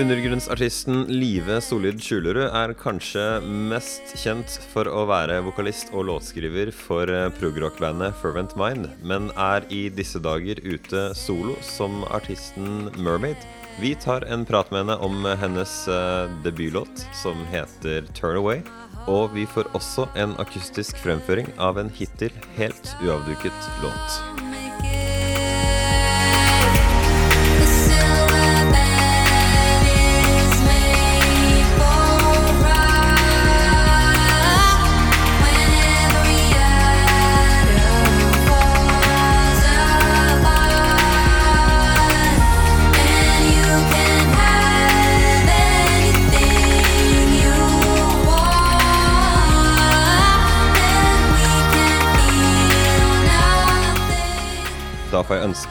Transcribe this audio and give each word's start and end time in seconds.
Undergrunnsartisten 0.00 1.04
Live 1.06 1.60
Solid 1.62 2.00
Skjulerud 2.02 2.48
er 2.48 2.72
kanskje 2.74 3.22
mest 3.44 4.10
kjent 4.18 4.56
for 4.72 4.90
å 4.90 5.04
være 5.06 5.36
vokalist 5.46 5.92
og 5.94 6.08
låtskriver 6.08 6.72
for 6.74 7.06
eh, 7.14 7.28
progrock-bandet 7.38 8.18
Fervent 8.18 8.56
Mind, 8.58 8.90
men 9.06 9.30
er 9.38 9.68
i 9.70 9.84
disse 9.94 10.18
dager 10.18 10.58
ute 10.66 11.06
solo 11.14 11.54
som 11.62 12.02
artisten 12.10 12.90
Mermaid. 12.98 13.38
Vi 13.78 13.94
tar 14.02 14.26
en 14.26 14.42
prat 14.48 14.74
med 14.74 14.82
henne 14.82 14.98
om 14.98 15.22
hennes 15.44 15.78
eh, 15.86 16.26
debutlåt 16.42 17.06
som 17.22 17.46
heter 17.54 18.10
Turn 18.18 18.42
Away. 18.42 18.66
Og 19.06 19.30
vi 19.38 19.46
får 19.46 19.70
også 19.78 20.10
en 20.18 20.34
akustisk 20.42 20.98
fremføring 21.06 21.54
av 21.62 21.78
en 21.78 21.94
hittil 22.02 22.34
helt 22.58 22.96
uavduket 23.04 23.74
låt. 23.86 24.49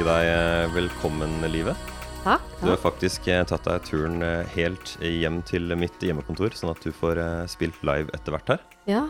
Deg 0.10 0.26
eh, 0.26 0.68
velkommen, 0.74 1.34
Live. 1.52 1.76
Takk. 2.24 2.46
Du 2.64 2.70
har 2.72 2.80
faktisk 2.82 3.28
eh, 3.30 3.44
tatt 3.46 3.68
deg 3.68 3.84
turen 3.86 4.24
eh, 4.26 4.48
helt 4.56 4.96
hjem 5.06 5.42
til 5.46 5.70
mitt 5.78 6.02
hjemmekontor, 6.02 6.56
sånn 6.58 6.72
at 6.72 6.82
du 6.82 6.90
får 6.96 7.20
spilt 7.52 7.78
live 7.86 8.10
etter 8.18 8.34
hvert 8.34 8.54
her. 8.56 8.64
Ja. 8.90 9.04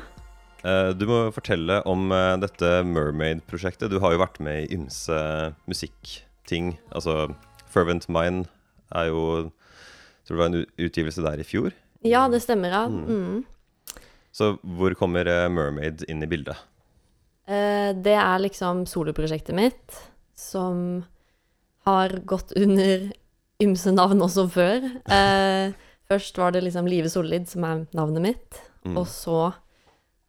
Du 0.99 1.05
må 1.07 1.21
fortelle 1.31 1.77
om 1.87 2.09
dette 2.41 2.81
Mermaid-prosjektet. 2.83 3.93
Du 3.93 4.01
har 4.03 4.11
jo 4.11 4.19
vært 4.19 4.41
med 4.43 4.65
i 4.65 4.75
ymse 4.75 5.19
musikkting. 5.71 6.73
Altså 6.91 7.29
Fervent 7.71 8.09
Mind 8.11 8.49
er 8.91 9.07
jo 9.07 9.23
tror 9.47 10.27
tror 10.27 10.35
det 10.35 10.41
var 10.41 10.51
en 10.51 10.89
utgivelse 10.89 11.23
der 11.23 11.39
i 11.39 11.47
fjor. 11.47 11.71
ja, 12.03 12.25
det 12.27 12.43
stemmer. 12.43 12.75
Ja. 12.75 12.83
Mm. 12.91 13.45
Så 14.35 14.57
hvor 14.59 14.97
kommer 14.99 15.31
Mermaid 15.47 16.03
inn 16.11 16.27
i 16.27 16.27
bildet? 16.27 16.59
Det 17.47 18.19
er 18.19 18.43
liksom 18.43 18.83
soloprosjektet 18.89 19.55
mitt, 19.55 20.01
som 20.39 21.03
har 21.87 22.19
gått 22.27 22.53
under 22.57 23.09
ymse 23.63 23.91
navn 23.95 24.25
også 24.25 24.47
før. 24.53 24.89
Eh, 25.19 25.75
først 26.09 26.37
var 26.41 26.53
det 26.55 26.63
liksom 26.65 26.87
Live 26.89 27.09
Solid, 27.11 27.45
som 27.49 27.65
er 27.67 27.83
navnet 27.93 28.23
mitt. 28.23 28.61
Mm. 28.87 28.95
Og 28.97 29.05
så 29.11 29.51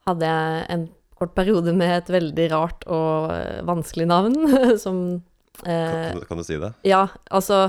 hadde 0.09 0.29
jeg 0.29 0.67
en 0.75 0.89
kort 1.21 1.35
periode 1.37 1.73
med 1.77 1.93
et 1.99 2.13
veldig 2.13 2.47
rart 2.53 2.85
og 2.89 3.33
eh, 3.35 3.61
vanskelig 3.69 4.09
navn, 4.11 4.37
som 4.85 5.01
eh, 5.65 6.13
Kan, 6.13 6.23
kan 6.29 6.41
du 6.41 6.47
si 6.47 6.59
det? 6.61 6.73
Ja, 6.89 7.07
altså 7.31 7.67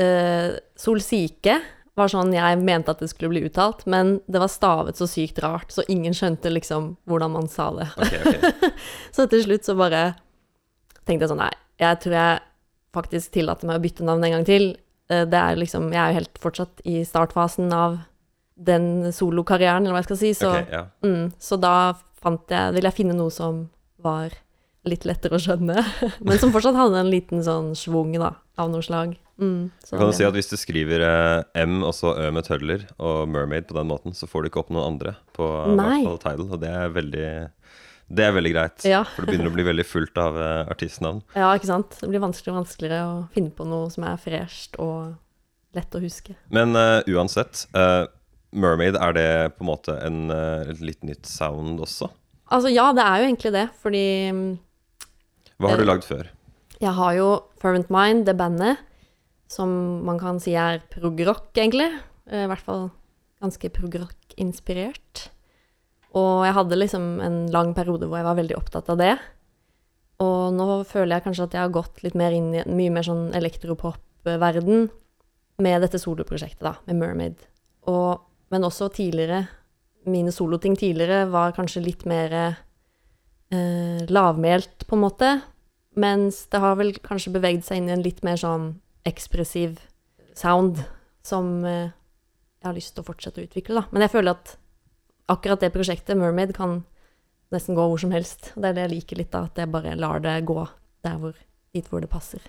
eh, 0.00 0.56
Solsike 0.78 1.58
var 1.98 2.12
sånn 2.12 2.30
jeg 2.34 2.60
mente 2.62 2.94
at 2.94 3.02
det 3.02 3.10
skulle 3.10 3.32
bli 3.34 3.44
uttalt, 3.48 3.84
men 3.90 4.18
det 4.30 4.40
var 4.40 4.50
stavet 4.52 5.00
så 5.00 5.08
sykt 5.10 5.40
rart, 5.42 5.72
så 5.74 5.84
ingen 5.90 6.14
skjønte 6.14 6.52
liksom 6.52 6.92
hvordan 7.10 7.34
man 7.34 7.50
sa 7.50 7.70
det. 7.74 7.88
Okay, 7.98 8.22
okay. 8.22 8.72
Så 9.16 9.26
til 9.30 9.42
slutt 9.42 9.66
så 9.66 9.74
bare 9.78 10.12
tenkte 11.08 11.26
jeg 11.26 11.32
sånn 11.32 11.40
Nei, 11.42 11.52
jeg 11.80 12.00
tror 12.04 12.14
jeg 12.18 12.40
faktisk 12.96 13.32
tillater 13.36 13.68
meg 13.68 13.78
å 13.80 13.84
bytte 13.84 14.06
navn 14.06 14.24
en 14.28 14.36
gang 14.38 14.46
til. 14.48 14.70
Eh, 15.10 15.24
Det 15.28 15.38
er 15.40 15.56
liksom 15.60 15.90
Jeg 15.92 16.00
er 16.02 16.12
jo 16.12 16.18
helt 16.20 16.38
fortsatt 16.42 16.82
i 16.88 17.00
startfasen 17.08 17.72
av 17.72 17.98
den 18.58 19.12
solokarrieren, 19.14 19.84
eller 19.86 19.94
hva 19.94 20.00
jeg 20.02 20.08
skal 20.10 20.18
si, 20.18 20.32
så, 20.34 20.48
okay, 20.50 20.66
ja. 20.74 20.84
mm, 21.06 21.28
så 21.38 21.54
da 21.62 21.74
fant 22.18 22.50
jeg 22.50 22.72
Ville 22.74 22.90
jeg 22.90 22.96
finne 22.96 23.14
noe 23.14 23.30
som 23.30 23.68
var 24.02 24.34
litt 24.88 25.04
lettere 25.04 25.36
å 25.36 25.42
skjønne, 25.42 25.82
men 26.26 26.38
som 26.40 26.50
fortsatt 26.54 26.76
hadde 26.78 27.00
en 27.02 27.10
liten 27.12 27.42
sånn 27.44 27.74
schwung, 27.76 28.14
da, 28.16 28.30
av 28.56 28.70
noe 28.72 28.80
slag. 28.82 29.16
Mm, 29.38 29.68
Kan 29.90 30.08
du 30.08 30.14
si 30.16 30.24
at 30.26 30.34
hvis 30.34 30.48
du 30.50 30.56
skriver 30.58 31.02
eh, 31.04 31.42
M 31.62 31.82
og 31.86 31.92
så 31.94 32.14
Ø 32.16 32.30
med 32.34 32.46
tødler 32.46 32.86
og 32.98 33.28
Mermaid 33.30 33.68
på 33.68 33.76
den 33.76 33.86
måten, 33.90 34.14
så 34.16 34.26
får 34.30 34.42
du 34.42 34.48
ikke 34.50 34.62
opp 34.64 34.70
noen 34.74 34.94
andre 34.94 35.12
på 35.36 35.44
eh, 35.44 35.74
Nei. 35.78 36.00
hvert 36.02 36.08
fall 36.08 36.22
title, 36.24 36.48
og 36.56 36.62
det 36.64 36.72
er 36.72 36.94
veldig 36.96 37.28
det 38.08 38.24
er 38.24 38.32
veldig 38.32 38.52
greit, 38.54 38.84
Ja. 38.88 39.02
for 39.04 39.24
det 39.24 39.34
begynner 39.34 39.50
å 39.50 39.54
bli 39.54 39.64
veldig 39.66 39.84
fullt 39.84 40.18
av 40.20 40.36
eh, 40.40 40.70
artistnavn. 40.72 41.22
Ja, 41.36 41.50
ikke 41.56 41.68
sant. 41.68 41.98
Det 42.00 42.08
blir 42.08 42.22
vanskeligere 42.24 42.56
og 42.56 42.62
vanskeligere 42.64 43.00
å 43.08 43.16
finne 43.34 43.52
på 43.54 43.66
noe 43.68 43.90
som 43.92 44.06
er 44.08 44.20
fresht 44.22 44.78
og 44.80 45.18
lett 45.76 45.92
å 45.94 46.00
huske. 46.00 46.32
Men 46.54 46.72
uh, 46.78 47.04
uansett, 47.12 47.66
uh, 47.76 48.08
Mermaid, 48.56 48.96
er 48.96 49.12
det 49.12 49.28
på 49.58 49.66
en 49.66 49.68
måte 49.68 49.98
en, 50.00 50.32
uh, 50.32 50.64
et 50.64 50.80
litt 50.80 51.04
nytt 51.04 51.28
sound 51.28 51.82
også? 51.84 52.08
Altså 52.48 52.72
ja, 52.72 52.88
det 52.96 53.04
er 53.04 53.20
jo 53.20 53.28
egentlig 53.28 53.52
det, 53.52 53.66
fordi 53.82 54.04
mm, 54.32 54.50
Hva 55.60 55.74
har 55.74 55.82
du 55.82 55.84
lagd 55.84 56.08
før? 56.08 56.30
jeg 56.78 56.94
har 56.94 57.14
jo 57.16 57.28
Fervent 57.60 57.88
Mind, 57.90 58.24
det 58.24 58.36
bandet, 58.38 58.78
som 59.50 59.68
man 60.06 60.20
kan 60.20 60.38
si 60.40 60.54
er 60.56 60.78
prog-rock, 60.92 61.50
egentlig. 61.58 61.90
I 62.30 62.46
hvert 62.46 62.62
fall 62.62 62.84
ganske 63.42 63.70
prog-rock-inspirert. 63.74 65.28
Og 66.16 66.46
jeg 66.46 66.56
hadde 66.56 66.78
liksom 66.78 67.18
en 67.20 67.42
lang 67.52 67.74
periode 67.76 68.08
hvor 68.08 68.20
jeg 68.20 68.28
var 68.28 68.38
veldig 68.38 68.56
opptatt 68.56 68.88
av 68.92 69.00
det. 69.00 69.12
Og 70.24 70.54
nå 70.56 70.66
føler 70.88 71.16
jeg 71.16 71.26
kanskje 71.26 71.46
at 71.46 71.54
jeg 71.54 71.62
har 71.62 71.74
gått 71.74 72.00
litt 72.02 72.16
mer 72.18 72.34
inn 72.34 72.50
i 72.54 72.62
en 72.62 72.78
mye 72.78 72.94
mer 72.94 73.06
sånn 73.06 73.28
elektropop-verden 73.38 74.88
med 75.62 75.84
dette 75.84 76.00
soloprosjektet, 76.00 76.64
da, 76.64 76.74
med 76.88 76.98
Mermaid. 77.02 77.44
Og, 77.90 78.24
men 78.54 78.66
også 78.66 78.90
tidligere, 78.94 79.44
mine 80.08 80.32
soloting 80.34 80.76
tidligere 80.78 81.28
var 81.30 81.54
kanskje 81.56 81.84
litt 81.84 82.04
mer 82.08 82.34
eh, 82.38 84.02
lavmælt, 84.08 84.86
på 84.88 84.96
en 84.96 85.04
måte. 85.04 85.32
Mens 85.98 86.44
det 86.52 86.62
har 86.62 86.78
vel 86.78 86.94
kanskje 87.02 87.34
beveget 87.34 87.66
seg 87.66 87.80
inn 87.80 87.90
i 87.90 87.96
en 87.96 88.04
litt 88.06 88.22
mer 88.26 88.38
sånn 88.40 88.72
ekspressiv 89.08 89.78
sound, 90.38 90.82
som 91.26 91.58
eh, 91.66 91.90
jeg 92.58 92.70
har 92.70 92.78
lyst 92.78 92.94
til 92.96 93.04
å 93.04 93.08
fortsette 93.08 93.42
å 93.42 93.46
utvikle, 93.46 93.80
da. 93.80 93.86
Men 93.92 94.06
jeg 94.06 94.14
føler 94.14 94.34
at 94.34 94.56
akkurat 95.28 95.60
det 95.60 95.72
prosjektet, 95.74 96.16
Mermaid, 96.18 96.54
kan 96.56 96.82
nesten 97.54 97.76
gå 97.78 97.84
hvor 97.88 98.00
som 98.00 98.12
helst. 98.12 98.52
Det 98.56 98.70
er 98.70 98.76
det 98.76 98.86
jeg 98.86 98.94
liker 98.96 99.20
litt, 99.22 99.32
da, 99.32 99.46
at 99.48 99.58
jeg 99.60 99.70
bare 99.72 99.96
lar 99.96 100.20
det 100.24 100.36
gå 100.48 100.60
der 101.06 101.16
hvor, 101.20 101.36
dit 101.76 101.88
hvor 101.88 102.04
det 102.04 102.10
passer. 102.12 102.42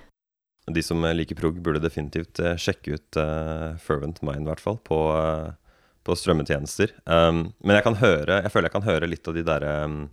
De 0.70 0.84
som 0.86 1.02
eh, 1.08 1.16
liker 1.16 1.38
prog, 1.40 1.62
burde 1.64 1.82
definitivt 1.82 2.42
eh, 2.44 2.58
sjekke 2.60 2.98
ut 2.98 3.20
uh, 3.20 3.78
Fervent 3.82 4.22
Mind, 4.26 4.44
i 4.46 4.50
hvert 4.52 4.62
fall, 4.62 4.78
på, 4.86 5.00
uh, 5.16 5.54
på 6.06 6.18
strømmetjenester. 6.20 6.94
Um, 7.06 7.50
men 7.64 7.80
jeg 7.80 7.88
kan 7.88 7.98
høre, 8.02 8.42
jeg 8.44 8.54
føler 8.54 8.70
jeg 8.70 8.76
kan 8.76 8.90
høre 8.90 9.10
litt 9.10 9.32
av 9.32 9.38
de 9.40 9.46
der 9.48 9.66
um, 9.86 10.04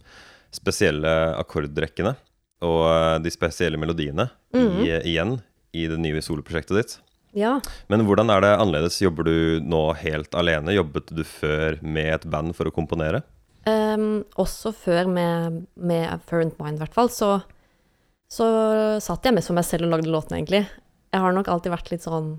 spesielle 0.55 1.13
akkordrekkene 1.37 2.15
og 2.65 2.83
uh, 2.89 3.17
de 3.21 3.33
spesielle 3.35 3.79
melodiene 3.81 4.31
Mhm. 4.57 4.79
i, 4.87 4.93
igjen 5.11 5.35
i 5.77 5.83
det 5.91 5.99
nye 6.01 6.23
soloprosjektet 6.25 6.79
ditt. 6.79 6.93
Ja. 7.37 7.59
Men 7.93 8.07
hvordan 8.09 8.33
er 8.33 8.41
det 8.41 8.55
annerledes? 8.57 8.97
Jobber 9.03 9.27
du 9.29 9.61
nå 9.61 9.83
helt 10.01 10.33
alene? 10.39 10.73
Jobbet 10.73 11.13
du 11.13 11.21
før 11.29 11.77
med 11.85 12.15
et 12.15 12.25
band 12.33 12.57
for 12.57 12.71
å 12.71 12.73
komponere? 12.75 13.21
Um, 13.67 14.23
også 14.41 14.73
før 14.73 15.11
med, 15.11 15.67
med 15.75 16.25
Furrent 16.29 16.57
Mind, 16.63 16.79
i 16.79 16.85
hvert 16.85 16.97
fall, 16.97 17.11
så, 17.13 17.31
så 18.31 18.47
satt 19.05 19.27
jeg 19.27 19.37
mest 19.37 19.51
for 19.51 19.59
meg 19.59 19.67
selv 19.69 19.89
og 19.89 19.97
lagde 19.97 20.13
låtene, 20.13 20.41
egentlig. 20.41 20.63
Jeg 21.13 21.25
har 21.25 21.37
nok 21.37 21.51
alltid 21.53 21.75
vært 21.75 21.93
litt 21.93 22.07
sånn 22.07 22.37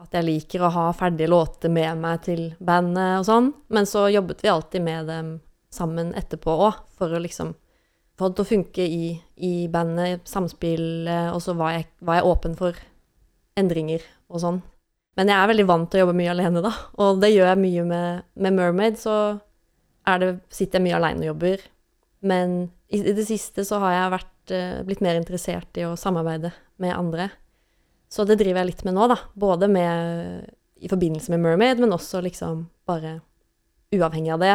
at 0.00 0.12
jeg 0.12 0.26
liker 0.26 0.64
å 0.64 0.72
ha 0.72 0.86
ferdige 0.96 1.32
låter 1.32 1.72
med 1.72 2.00
meg 2.00 2.24
til 2.26 2.42
bandet 2.60 3.20
og 3.20 3.28
sånn, 3.28 3.52
men 3.72 3.88
så 3.88 4.06
jobbet 4.12 4.44
vi 4.44 4.52
alltid 4.52 4.84
med 4.84 5.08
dem 5.08 5.30
sammen 5.72 6.12
etterpå 6.16 6.52
òg, 6.68 6.82
for 6.96 7.12
å 7.12 7.20
liksom 7.20 7.54
få 8.16 8.30
det 8.30 8.38
til 8.38 8.44
å 8.46 8.50
funke 8.50 8.84
i, 8.84 9.08
i 9.44 9.54
bandet, 9.72 10.24
samspillet, 10.28 11.32
og 11.32 11.40
så 11.44 11.56
var 11.56 11.76
jeg, 11.76 11.88
var 12.04 12.20
jeg 12.20 12.28
åpen 12.32 12.56
for 12.56 12.84
endringer 13.58 14.04
og 14.28 14.42
sånn. 14.42 14.60
Men 15.16 15.32
jeg 15.32 15.40
er 15.40 15.50
veldig 15.50 15.66
vant 15.68 15.88
til 15.90 16.00
å 16.00 16.04
jobbe 16.04 16.18
mye 16.18 16.32
alene, 16.34 16.62
da, 16.64 16.72
og 17.00 17.22
det 17.22 17.32
gjør 17.32 17.48
jeg 17.48 17.62
mye 17.62 17.84
med, 17.88 18.26
med 18.36 18.56
Mermaid, 18.58 18.98
så 19.00 19.16
det, 20.20 20.34
sitter 20.52 20.78
jeg 20.78 20.86
mye 20.86 20.98
alene 20.98 21.24
og 21.24 21.30
jobber. 21.32 21.64
Men 22.26 22.56
i, 22.92 23.00
i 23.00 23.14
det 23.16 23.24
siste 23.28 23.64
så 23.66 23.80
har 23.82 23.94
jeg 23.94 24.12
vært, 24.16 24.52
eh, 24.54 24.82
blitt 24.86 25.02
mer 25.04 25.18
interessert 25.18 25.80
i 25.80 25.86
å 25.88 25.96
samarbeide 25.98 26.52
med 26.82 26.94
andre. 26.94 27.30
Så 28.12 28.26
det 28.28 28.38
driver 28.38 28.62
jeg 28.62 28.70
litt 28.70 28.84
med 28.86 28.96
nå, 28.96 29.08
da. 29.10 29.18
Både 29.34 29.68
med, 29.72 30.46
i 30.78 30.90
forbindelse 30.92 31.32
med 31.32 31.42
Mermaid, 31.42 31.80
men 31.82 31.96
også 31.96 32.20
liksom 32.24 32.66
bare 32.86 33.18
uavhengig 33.96 34.34
av 34.36 34.44
det. 34.44 34.54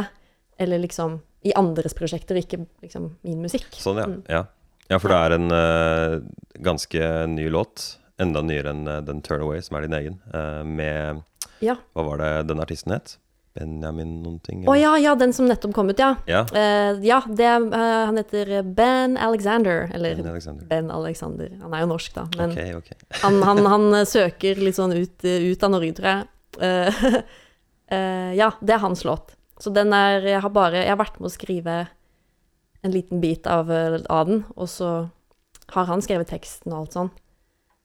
Eller 0.62 0.84
liksom 0.86 1.20
i 1.42 1.56
andres 1.58 1.98
prosjekter, 1.98 2.38
ikke 2.38 2.62
liksom 2.84 3.16
min 3.26 3.42
musikk. 3.42 3.74
Sånn, 3.82 4.00
ja. 4.02 4.08
Mm. 4.08 4.20
ja. 4.30 4.46
Ja, 4.92 4.98
for 5.00 5.08
det 5.08 5.18
er 5.24 5.34
en 5.38 5.54
uh, 5.56 6.18
ganske 6.60 7.10
ny 7.32 7.46
låt. 7.54 7.94
Enda 8.22 8.44
nyere 8.46 8.74
enn 8.74 8.86
eh, 8.88 9.02
den 9.08 9.22
Turnaway, 9.26 9.62
som 9.66 9.78
er 9.78 9.88
din 9.88 9.98
egen. 9.98 10.22
eh, 10.34 10.62
med 10.64 11.24
Ja. 11.62 11.78
Hva 11.94 12.06
var 12.06 12.22
det 12.22 12.32
den 12.50 12.62
artisten 12.64 12.94
het? 12.94 13.18
Benjamin 13.54 14.22
noen 14.24 14.38
ting? 14.40 14.64
Å 14.70 14.76
ja, 14.80 14.94
ja, 15.02 15.14
den 15.20 15.34
som 15.36 15.48
nettopp 15.50 15.74
kom 15.76 15.90
ut, 15.92 16.00
ja. 16.00 16.14
ja. 16.30 16.46
uh, 16.56 16.96
ja, 17.04 17.20
det 17.28 17.48
eh, 17.50 17.76
han 18.08 18.20
heter 18.20 18.52
Ben 18.64 19.18
Alexander, 19.20 19.90
eller 19.92 20.16
Ben 20.22 20.32
Alexander. 20.32 20.68
Ben 20.70 20.92
Alexander. 20.94 21.52
Han 21.64 21.76
er 21.76 21.84
jo 21.84 21.90
norsk, 21.92 22.14
da, 22.16 22.26
men 22.40 22.56
Ok, 22.56 22.62
ok. 22.80 22.92
han, 23.26 23.42
han, 23.50 23.64
han 23.74 24.00
søker 24.08 24.62
litt 24.62 24.80
sånn 24.80 24.96
ut, 24.96 25.18
ut 25.28 25.68
av 25.68 25.74
Norge, 25.76 25.98
tror 26.00 26.12
jeg. 26.14 26.28
Uh, 26.62 27.20
ja, 28.42 28.54
det 28.62 28.78
er 28.78 28.84
hans 28.86 29.04
låt. 29.08 29.36
Så 29.62 29.70
den 29.76 29.92
er 29.94 30.24
Jeg 30.26 30.40
har 30.42 30.52
bare 30.56 30.80
Jeg 30.80 30.90
har 30.90 30.98
vært 30.98 31.20
med 31.20 31.28
å 31.28 31.34
skrive 31.34 31.74
en 32.82 32.94
liten 32.96 33.20
bit 33.22 33.46
av, 33.46 33.68
av 33.70 34.30
den, 34.30 34.46
og 34.56 34.72
så 34.72 34.94
har 35.76 35.86
han 35.92 36.02
skrevet 36.02 36.32
teksten 36.32 36.72
og 36.72 36.80
alt 36.80 36.96
sånn. 36.96 37.12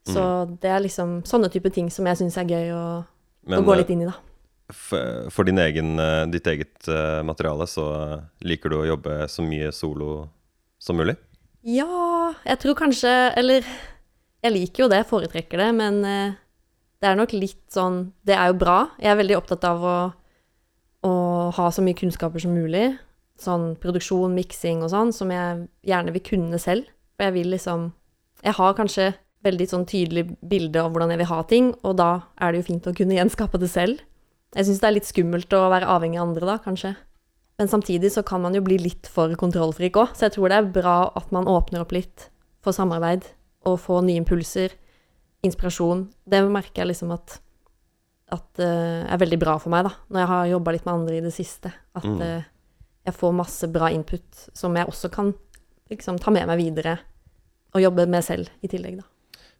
Så 0.07 0.23
det 0.63 0.71
er 0.71 0.85
liksom 0.85 1.19
sånne 1.27 1.51
type 1.51 1.73
ting 1.75 1.91
som 1.91 2.07
jeg 2.07 2.21
syns 2.21 2.39
er 2.39 2.51
gøy 2.51 2.73
å, 2.77 2.87
å 3.03 3.61
gå 3.67 3.75
eh, 3.75 3.81
litt 3.81 3.91
inn 3.91 4.05
i, 4.05 4.09
da. 4.09 4.15
for, 4.71 5.31
for 5.35 5.49
din 5.49 5.59
egen, 5.59 5.99
eh, 6.03 6.23
ditt 6.31 6.47
eget 6.47 6.89
uh, 6.91 7.23
materiale, 7.27 7.67
så 7.67 7.87
eh, 7.97 8.17
liker 8.47 8.71
du 8.71 8.79
å 8.81 8.89
jobbe 8.93 9.25
så 9.33 9.43
mye 9.47 9.73
solo 9.75 10.29
som 10.79 10.99
mulig? 11.01 11.17
Ja, 11.67 12.35
jeg 12.47 12.61
tror 12.63 12.77
kanskje 12.79 13.11
Eller 13.35 13.65
jeg 14.45 14.55
liker 14.55 14.85
jo 14.85 14.91
det, 14.91 15.01
jeg 15.01 15.11
foretrekker 15.11 15.59
det, 15.59 15.71
men 15.75 15.99
eh, 16.07 16.37
det 17.03 17.11
er 17.11 17.19
nok 17.19 17.35
litt 17.35 17.65
sånn 17.73 18.13
Det 18.27 18.37
er 18.37 18.53
jo 18.53 18.61
bra. 18.61 18.79
Jeg 19.03 19.13
er 19.13 19.21
veldig 19.21 19.39
opptatt 19.41 19.67
av 19.67 19.83
å, 19.83 19.97
å 21.09 21.15
ha 21.57 21.67
så 21.75 21.83
mye 21.85 21.99
kunnskaper 21.99 22.43
som 22.43 22.55
mulig. 22.55 22.93
Sånn 23.43 23.75
produksjon, 23.83 24.37
miksing 24.37 24.85
og 24.87 24.93
sånn, 24.95 25.13
som 25.13 25.33
jeg 25.35 25.67
gjerne 25.87 26.15
vil 26.15 26.25
kunne 26.25 26.61
selv. 26.63 26.89
For 27.17 27.29
jeg 27.29 27.37
vil 27.41 27.55
liksom 27.57 27.91
Jeg 28.45 28.55
har 28.59 28.77
kanskje 28.77 29.15
veldig 29.47 29.67
sånn 29.71 29.87
tydelig 29.89 30.27
bilde 30.43 30.83
av 30.83 30.93
hvordan 30.93 31.15
jeg 31.15 31.23
vil 31.23 31.31
ha 31.31 31.41
ting, 31.49 31.73
og 31.87 31.97
da 32.01 32.11
er 32.43 32.53
det 32.53 32.61
jo 32.63 32.69
fint 32.73 32.87
å 32.91 32.95
kunne 32.97 33.17
gjenskape 33.17 33.61
det 33.63 33.71
selv. 33.73 34.03
Jeg 34.57 34.69
syns 34.69 34.81
det 34.83 34.89
er 34.89 34.97
litt 34.99 35.09
skummelt 35.09 35.53
å 35.57 35.67
være 35.73 35.89
avhengig 35.91 36.21
av 36.21 36.29
andre 36.29 36.49
da, 36.49 36.57
kanskje. 36.65 36.95
Men 37.57 37.71
samtidig 37.73 38.11
så 38.13 38.23
kan 38.27 38.43
man 38.45 38.55
jo 38.57 38.61
bli 38.65 38.77
litt 38.83 39.09
for 39.09 39.33
kontrollfrik 39.41 39.97
òg, 39.97 40.13
så 40.17 40.27
jeg 40.27 40.37
tror 40.37 40.53
det 40.53 40.59
er 40.61 40.73
bra 40.75 40.97
at 41.17 41.31
man 41.33 41.49
åpner 41.49 41.85
opp 41.85 41.95
litt 41.97 42.29
for 42.65 42.77
samarbeid 42.77 43.25
og 43.67 43.79
få 43.83 44.03
nye 44.05 44.21
impulser, 44.21 44.75
inspirasjon. 45.47 46.07
Det 46.29 46.43
merker 46.53 46.83
jeg 46.83 46.91
liksom 46.93 47.15
at, 47.17 47.39
at 48.35 48.61
uh, 48.61 49.07
er 49.09 49.23
veldig 49.23 49.39
bra 49.41 49.57
for 49.63 49.73
meg, 49.73 49.89
da, 49.89 49.95
når 50.11 50.23
jeg 50.23 50.33
har 50.33 50.53
jobba 50.53 50.77
litt 50.77 50.87
med 50.87 50.95
andre 50.99 51.19
i 51.19 51.25
det 51.25 51.35
siste. 51.35 51.73
At 51.97 52.07
Mm. 52.07 52.21
uh, 52.21 52.53
jeg 53.07 53.15
får 53.15 53.37
masse 53.39 53.69
bra 53.71 53.89
input 53.95 54.49
som 54.53 54.75
jeg 54.75 54.89
også 54.91 55.09
kan 55.15 55.29
liksom 55.91 56.19
ta 56.19 56.33
med 56.35 56.49
meg 56.51 56.59
videre 56.59 56.97
og 57.75 57.83
jobbe 57.85 58.07
med 58.11 58.25
selv 58.27 58.49
i 58.67 58.71
tillegg, 58.73 58.97
da. 58.99 59.07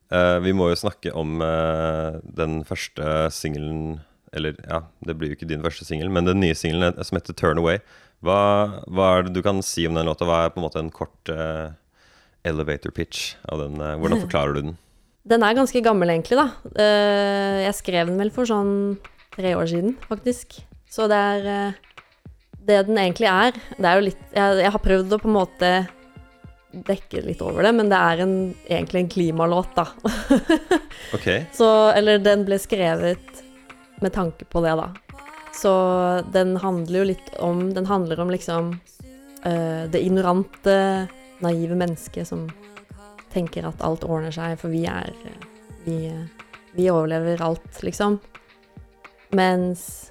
Eh, 0.07 0.39
vi 0.45 0.53
må 0.55 0.69
jo 0.71 0.79
snakke 0.79 1.11
om 1.19 1.41
uh, 1.43 2.19
den 2.23 2.61
første 2.67 3.27
singelen 3.35 3.99
Eller 4.31 4.55
ja, 4.63 4.85
det 5.03 5.17
blir 5.19 5.33
jo 5.33 5.39
ikke 5.39 5.49
din 5.51 5.65
første 5.65 5.87
singel, 5.87 6.13
men 6.13 6.29
den 6.29 6.39
nye 6.43 6.55
singelen 6.55 6.93
eh, 6.93 7.07
som 7.07 7.19
heter 7.19 7.35
'Turn 7.35 7.59
Away'. 7.59 7.81
Hva, 8.23 8.83
hva 8.87 9.07
er 9.17 9.27
det 9.27 9.35
du 9.35 9.43
kan 9.43 9.63
si 9.67 9.87
om 9.89 9.97
den 9.97 10.07
låta? 10.07 10.27
Hva 10.29 10.45
er 10.45 10.53
på 10.55 10.61
en 10.61 10.67
måte 10.67 10.79
en 10.81 10.93
kort 10.95 11.31
uh, 11.33 11.75
elevator 12.47 12.95
pitch 12.95 13.35
av 13.51 13.65
den? 13.65 13.77
hvordan 13.77 14.23
forklarer 14.25 14.55
du 14.55 14.61
den? 14.63 14.77
Den 15.27 15.43
er 15.43 15.57
ganske 15.59 15.81
gammel, 15.83 16.07
egentlig, 16.07 16.37
da. 16.39 16.53
Jeg 16.79 17.75
skrev 17.75 18.07
den 18.07 18.21
vel 18.21 18.29
for 18.31 18.47
sånn 18.47 18.95
tre 19.35 19.57
år 19.59 19.67
siden, 19.67 19.97
faktisk. 20.07 20.55
Så 20.87 21.09
det 21.11 21.19
er 21.19 21.75
det 22.63 22.85
den 22.87 23.01
egentlig 23.03 23.27
er. 23.27 23.59
Det 23.75 23.89
er 23.91 23.99
jo 23.99 24.05
litt 24.07 24.23
Jeg, 24.31 24.61
jeg 24.63 24.71
har 24.71 24.85
prøvd 24.85 25.17
å 25.17 25.19
på 25.19 25.27
en 25.27 25.35
måte 25.35 25.71
dekke 26.87 27.23
litt 27.25 27.43
over 27.45 27.67
det, 27.67 27.73
men 27.79 27.91
det 27.93 27.99
er 27.99 28.23
en, 28.25 28.37
egentlig 28.67 29.03
en 29.03 29.11
klimalåt, 29.13 29.75
da. 29.77 29.87
Ok, 31.15 31.27
Så 31.55 31.69
Eller 31.93 32.19
den 32.19 32.45
ble 32.49 32.59
skrevet 32.59 33.43
med 34.03 34.13
tanke 34.13 34.45
på 34.45 34.61
det, 34.65 34.75
da. 34.79 34.91
Så 35.57 35.73
den 36.33 36.57
handler 36.61 36.99
jo 36.99 37.09
litt 37.13 37.29
om 37.41 37.61
Den 37.75 37.87
handler 37.89 38.21
om 38.21 38.31
liksom 38.33 38.73
uh, 39.47 39.85
det 39.89 40.03
ignorante, 40.03 41.07
naive 41.41 41.77
mennesket 41.77 42.29
som 42.29 42.47
tenker 43.33 43.69
at 43.69 43.85
alt 43.85 44.05
ordner 44.05 44.33
seg, 44.35 44.59
for 44.61 44.73
vi 44.73 44.87
er 44.89 45.13
Vi, 45.85 46.11
vi 46.75 46.91
overlever 46.91 47.43
alt, 47.43 47.83
liksom. 47.87 48.19
Mens 49.37 50.11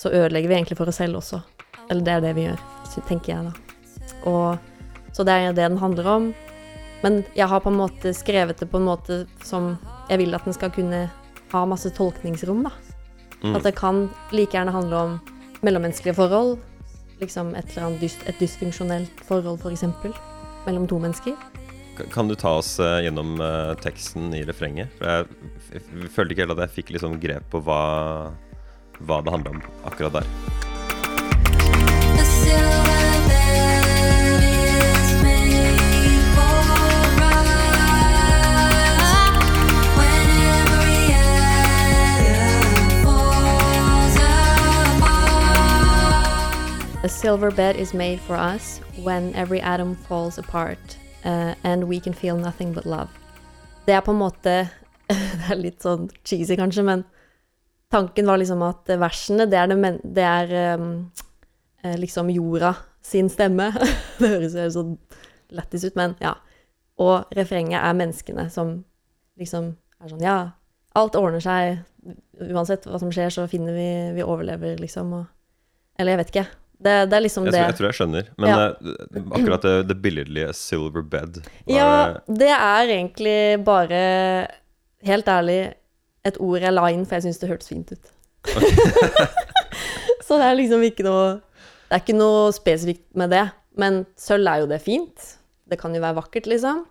så 0.00 0.08
ødelegger 0.08 0.48
vi 0.48 0.54
egentlig 0.54 0.78
for 0.78 0.88
oss 0.88 0.96
selv 0.96 1.18
også. 1.20 1.42
Eller 1.90 2.06
det 2.06 2.12
er 2.14 2.22
det 2.24 2.34
vi 2.38 2.46
gjør, 2.46 2.62
tenker 3.08 3.34
jeg, 3.34 3.50
da. 3.50 3.52
Og, 4.30 4.69
så 5.12 5.26
det 5.26 5.34
er 5.34 5.52
det 5.52 5.66
den 5.68 5.80
handler 5.80 6.06
om. 6.06 6.30
Men 7.02 7.22
jeg 7.34 7.48
har 7.48 7.62
på 7.64 7.72
en 7.72 7.80
måte 7.80 8.12
skrevet 8.14 8.60
det 8.60 8.68
på 8.70 8.80
en 8.80 8.88
måte 8.88 9.24
som 9.46 9.72
jeg 10.10 10.20
vil 10.20 10.36
at 10.36 10.44
den 10.44 10.56
skal 10.56 10.72
kunne 10.74 11.06
ha 11.50 11.66
masse 11.66 11.90
tolkningsrom, 11.96 12.64
da. 12.66 12.72
Mm. 13.42 13.54
At 13.56 13.64
det 13.64 13.76
kan 13.78 14.08
like 14.36 14.52
gjerne 14.56 14.74
handle 14.74 14.96
om 14.96 15.20
mellommenneskelige 15.64 16.18
forhold. 16.18 16.58
Liksom 17.20 17.54
et 17.54 17.72
eller 17.72 17.88
annet 17.88 18.04
dyst, 18.04 18.22
et 18.28 18.38
dysfunksjonelt 18.40 19.24
forhold, 19.28 19.60
f.eks. 19.60 19.84
Mellom 20.66 20.86
to 20.88 21.00
mennesker. 21.00 21.36
Kan 22.12 22.28
du 22.28 22.34
ta 22.38 22.54
oss 22.60 22.78
eh, 22.80 23.02
gjennom 23.04 23.40
eh, 23.44 23.74
teksten 23.82 24.32
i 24.36 24.44
refrenget? 24.48 24.92
For 24.96 25.10
jeg, 25.10 26.08
følte 26.14 26.34
ikke 26.34 26.46
helt 26.46 26.56
at 26.56 26.64
jeg 26.68 26.76
fikk 26.78 26.96
liksom 26.96 27.20
grep 27.20 27.50
på 27.52 27.60
hva, 27.66 27.82
hva 29.00 29.20
det 29.24 29.36
handla 29.36 29.56
om 29.56 29.62
akkurat 29.88 30.20
der. 30.20 30.59
A 47.02 47.08
silver 47.08 47.50
bed 47.50 47.76
is 47.76 47.94
made 47.94 48.20
for 48.20 48.36
us 48.36 48.78
when 49.02 49.34
every 49.34 49.58
atom 49.58 49.94
falls 49.94 50.36
apart, 50.36 50.98
uh, 51.24 51.54
and 51.64 51.88
we 51.88 51.98
can 51.98 52.12
feel 52.12 52.36
nothing 52.36 52.74
but 52.74 52.84
love. 52.84 53.08
Det 53.86 53.94
er 53.94 54.00
på 54.00 54.10
en 54.10 54.18
måte 54.18 54.68
Det 55.08 55.48
er 55.48 55.56
litt 55.56 55.80
sånn 55.80 56.10
cheesy, 56.28 56.58
kanskje, 56.60 56.84
men 56.84 57.06
tanken 57.90 58.28
var 58.28 58.36
liksom 58.36 58.60
at 58.68 58.92
versene, 59.00 59.48
det 59.48 59.58
er, 59.58 59.72
det 59.72 59.94
det 60.04 60.28
er 60.28 60.76
um, 60.76 60.92
liksom 61.96 62.28
jorda 62.30 62.74
sin 63.02 63.32
stemme. 63.32 63.72
det 64.20 64.34
høres 64.36 64.60
jo 64.60 64.68
så 64.76 64.86
lættis 65.56 65.88
ut, 65.88 65.96
men 65.96 66.18
ja. 66.20 66.36
Og 67.00 67.32
refrenget 67.32 67.80
er 67.80 67.96
menneskene 67.96 68.50
som 68.52 68.76
liksom 69.40 69.72
er 70.04 70.12
sånn 70.12 70.28
Ja, 70.28 70.38
alt 71.00 71.16
ordner 71.16 71.40
seg. 71.40 71.80
Uansett 72.44 72.84
hva 72.84 73.00
som 73.00 73.08
skjer, 73.08 73.32
så 73.32 73.48
finner 73.48 73.72
vi 73.72 73.90
Vi 74.20 74.26
overlever, 74.26 74.76
liksom. 74.76 75.16
Og, 75.16 75.30
eller 75.96 76.18
jeg 76.18 76.26
vet 76.26 76.36
ikke. 76.36 76.50
Det, 76.80 76.92
det 77.10 77.16
er 77.18 77.20
liksom 77.26 77.44
Jeg 77.44 77.52
det. 77.52 77.60
jeg 77.60 77.74
tror 77.76 77.86
jeg 77.90 77.96
skjønner. 77.98 78.28
Men 78.40 78.48
Ja. 78.48 78.68
eh, 78.70 79.22
akkurat 79.36 79.62
det, 79.66 79.74
det 79.88 79.96
billedlige 80.02 80.48
'silver 80.56 81.02
bed' 81.02 81.42
Ja, 81.68 81.88
er 82.06 82.12
det- 82.28 82.38
det 82.38 82.48
er 82.48 82.86
egentlig 82.88 83.64
bare 83.64 84.48
Helt 85.02 85.26
ærlig 85.26 85.74
et 86.24 86.36
ord 86.40 86.60
jeg 86.60 86.72
la 86.72 86.86
inn, 86.92 87.04
for 87.06 87.14
jeg 87.16 87.22
syns 87.24 87.38
det 87.40 87.48
hørtes 87.48 87.68
fint 87.68 87.92
ut. 87.92 88.10
så 90.26 90.36
det 90.38 90.46
er 90.46 90.56
liksom 90.58 90.82
ikke 90.86 91.04
noe 91.06 91.40
Det 91.88 91.96
er 91.96 92.02
ikke 92.04 92.16
noe 92.18 92.52
spesifikt 92.54 93.06
med 93.18 93.30
det. 93.30 93.50
Men 93.76 94.04
sølv 94.20 94.46
er 94.46 94.60
jo 94.62 94.66
det 94.70 94.80
fint. 94.84 95.36
Det 95.68 95.78
kan 95.80 95.92
jo 95.94 96.00
være 96.00 96.14
vakkert, 96.20 96.46
liksom. 96.46 96.84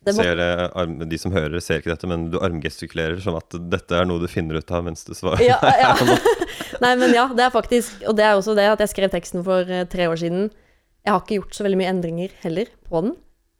Det 0.00 0.14
må, 0.16 0.24
ser, 0.24 0.40
eh, 0.40 0.92
de 1.10 1.18
som 1.20 1.34
hører, 1.34 1.60
ser 1.60 1.82
ikke 1.82 1.92
dette, 1.92 2.08
men 2.08 2.30
du 2.32 2.38
armgestikulerer 2.40 3.20
som 3.20 3.36
at 3.36 3.52
dette 3.72 3.98
er 3.98 4.06
noe 4.08 4.22
du 4.22 4.28
finner 4.32 4.56
ut 4.56 4.72
av 4.72 4.86
mens 4.86 5.04
du 5.04 5.12
svarer. 5.16 5.44
ja, 5.44 5.58
ja. 5.60 5.92
Nei, 6.84 6.94
men 6.96 7.12
ja, 7.12 7.26
det 7.36 7.44
er 7.44 7.52
faktisk 7.52 8.06
Og 8.08 8.14
det 8.16 8.24
er 8.24 8.38
også 8.38 8.54
det 8.56 8.64
at 8.70 8.80
jeg 8.80 8.94
skrev 8.94 9.12
teksten 9.12 9.44
for 9.44 9.68
eh, 9.68 9.84
tre 9.90 10.08
år 10.08 10.16
siden. 10.22 10.48
Jeg 11.04 11.12
har 11.12 11.20
ikke 11.20 11.40
gjort 11.40 11.56
så 11.56 11.66
veldig 11.66 11.80
mye 11.80 11.92
endringer 11.92 12.32
heller 12.44 12.72
på 12.88 13.04
den. 13.04 13.14